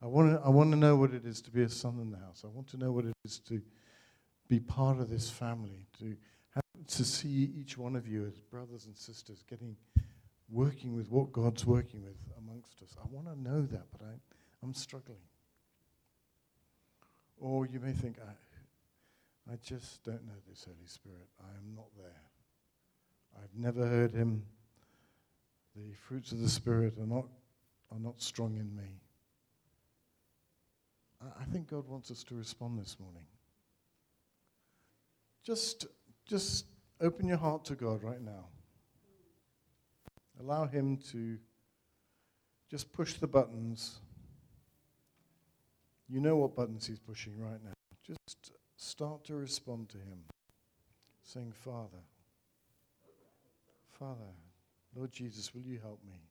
I 0.03 0.07
want 0.07 0.33
to 0.33 0.47
I 0.47 0.49
want 0.49 0.71
to 0.73 0.77
know 0.77 0.97
what 0.97 1.13
it 1.13 1.27
is 1.27 1.43
to 1.43 1.51
be 1.51 1.63
a 1.63 1.69
son 1.69 1.99
in 2.01 2.11
the 2.11 2.19
house. 2.19 2.43
I 2.45 2.49
want 2.49 2.69
to 2.69 2.77
know 2.79 2.93
what 2.93 3.05
it 3.05 3.15
is 3.25 3.39
to 3.41 3.61
be 4.49 4.59
part 4.59 4.99
of 4.99 5.11
this 5.11 5.31
family, 5.31 5.87
to 5.99 6.17
have, 6.55 6.65
to 6.89 7.05
see 7.05 7.53
each 7.57 7.77
one 7.79 7.95
of 7.97 8.09
you 8.09 8.27
as 8.27 8.41
brothers 8.41 8.87
and 8.87 8.97
sisters 8.97 9.45
getting 9.49 9.77
working 10.51 10.97
with 10.97 11.11
what 11.11 11.33
God's 11.33 11.65
working 11.65 12.03
with 12.03 12.17
amongst 12.39 12.83
us. 12.83 12.97
I 13.03 13.07
want 13.09 13.27
to 13.27 13.41
know 13.41 13.63
that, 13.63 13.87
but 13.93 14.03
I, 14.03 14.15
I'm 14.63 14.75
struggling. 14.75 15.21
Or 17.39 17.67
you 17.67 17.81
may 17.81 17.93
think, 17.93 18.17
I, 18.19 19.53
I 19.53 19.57
just 19.63 20.03
don't 20.05 20.27
know 20.27 20.35
this 20.49 20.65
Holy 20.65 20.87
Spirit. 20.87 21.29
I 21.41 21.57
am 21.57 21.75
not 21.75 21.87
there. 21.97 22.23
I've 23.37 23.57
never 23.57 23.87
heard 23.87 24.13
him. 24.13 24.43
The 25.77 25.95
fruits 25.95 26.33
of 26.33 26.41
the 26.41 26.49
Spirit 26.49 26.99
are 26.99 27.07
not, 27.07 27.27
are 27.93 28.01
not 28.01 28.21
strong 28.21 28.57
in 28.57 28.75
me. 28.77 29.01
I, 31.21 31.45
think 31.45 31.69
God 31.69 31.87
wants 31.87 32.11
us 32.11 32.25
to 32.25 32.35
respond 32.35 32.79
this 32.79 32.97
morning. 32.99 33.25
Just, 35.45 35.87
just 36.27 36.65
open 37.01 37.29
your 37.29 37.37
heart 37.37 37.65
to 37.67 37.75
God 37.75 38.03
right 38.03 38.21
now. 38.21 38.47
Allow 40.41 40.67
Him 40.67 40.97
to 41.13 41.37
just 42.71 42.93
push 42.93 43.15
the 43.15 43.27
buttons. 43.27 44.01
You 46.09 46.21
know 46.21 46.37
what 46.37 46.57
buttons 46.57 46.87
He's 46.87 46.99
pushing 46.99 47.39
right 47.39 47.63
now. 47.63 47.73
Just 48.03 48.53
start 48.77 49.25
to 49.25 49.35
respond 49.37 49.91
to 49.91 49.99
Him, 49.99 50.25
saying, 51.23 51.53
Father, 51.53 52.03
Father, 53.99 54.33
Lord 54.97 55.13
Jesus, 55.13 55.55
will 55.55 55.61
you 55.61 55.79
help 55.83 56.01
me? 56.07 56.30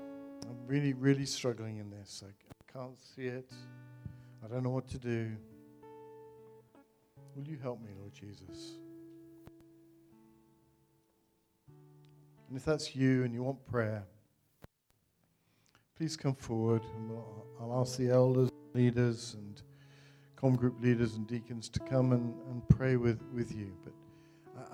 I'm 0.00 0.66
really, 0.66 0.92
really 0.92 1.26
struggling 1.26 1.78
in 1.78 1.90
this. 1.90 2.22
I 2.26 2.72
can't 2.72 3.00
see 3.00 3.26
it. 3.26 3.50
I 4.44 4.48
don't 4.48 4.62
know 4.62 4.70
what 4.70 4.88
to 4.88 4.98
do. 4.98 5.32
Will 7.34 7.44
you 7.44 7.58
help 7.62 7.82
me, 7.82 7.90
Lord 7.98 8.12
Jesus? 8.14 8.78
And 12.48 12.56
if 12.56 12.64
that's 12.64 12.94
you 12.94 13.24
and 13.24 13.34
you 13.34 13.42
want 13.42 13.64
prayer, 13.66 14.04
please 15.96 16.16
come 16.16 16.34
forward 16.34 16.82
and 16.94 17.10
we'll, 17.10 17.46
I'll 17.60 17.80
ask 17.80 17.98
the 17.98 18.10
elders, 18.10 18.50
leaders, 18.74 19.34
and 19.38 19.60
com 20.36 20.54
group 20.54 20.80
leaders 20.80 21.14
and 21.16 21.26
deacons 21.26 21.68
to 21.70 21.80
come 21.80 22.12
and, 22.12 22.34
and 22.50 22.68
pray 22.68 22.96
with, 22.96 23.20
with 23.34 23.52
you. 23.54 23.72
But 23.82 23.92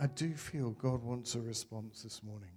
I, 0.01 0.05
I 0.05 0.07
do 0.09 0.35
feel 0.35 0.71
God 0.73 1.03
wants 1.03 1.35
a 1.35 1.41
response 1.41 2.03
this 2.03 2.23
morning. 2.23 2.51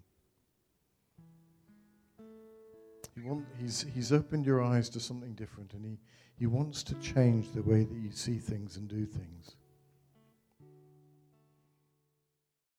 He 3.16 3.22
want, 3.22 3.46
he's, 3.58 3.86
he's 3.94 4.12
opened 4.12 4.46
your 4.46 4.62
eyes 4.62 4.90
to 4.90 5.00
something 5.00 5.34
different 5.34 5.74
and 5.74 5.86
he, 5.86 5.98
he 6.38 6.48
wants 6.48 6.84
to 6.84 6.96
change 6.96 7.52
the 7.54 7.64
way 7.64 7.86
that 7.86 7.98
you 7.98 8.12
see 8.12 8.38
things 8.38 8.76
and 8.76 8.90
do 8.90 9.06
things. 9.06 9.56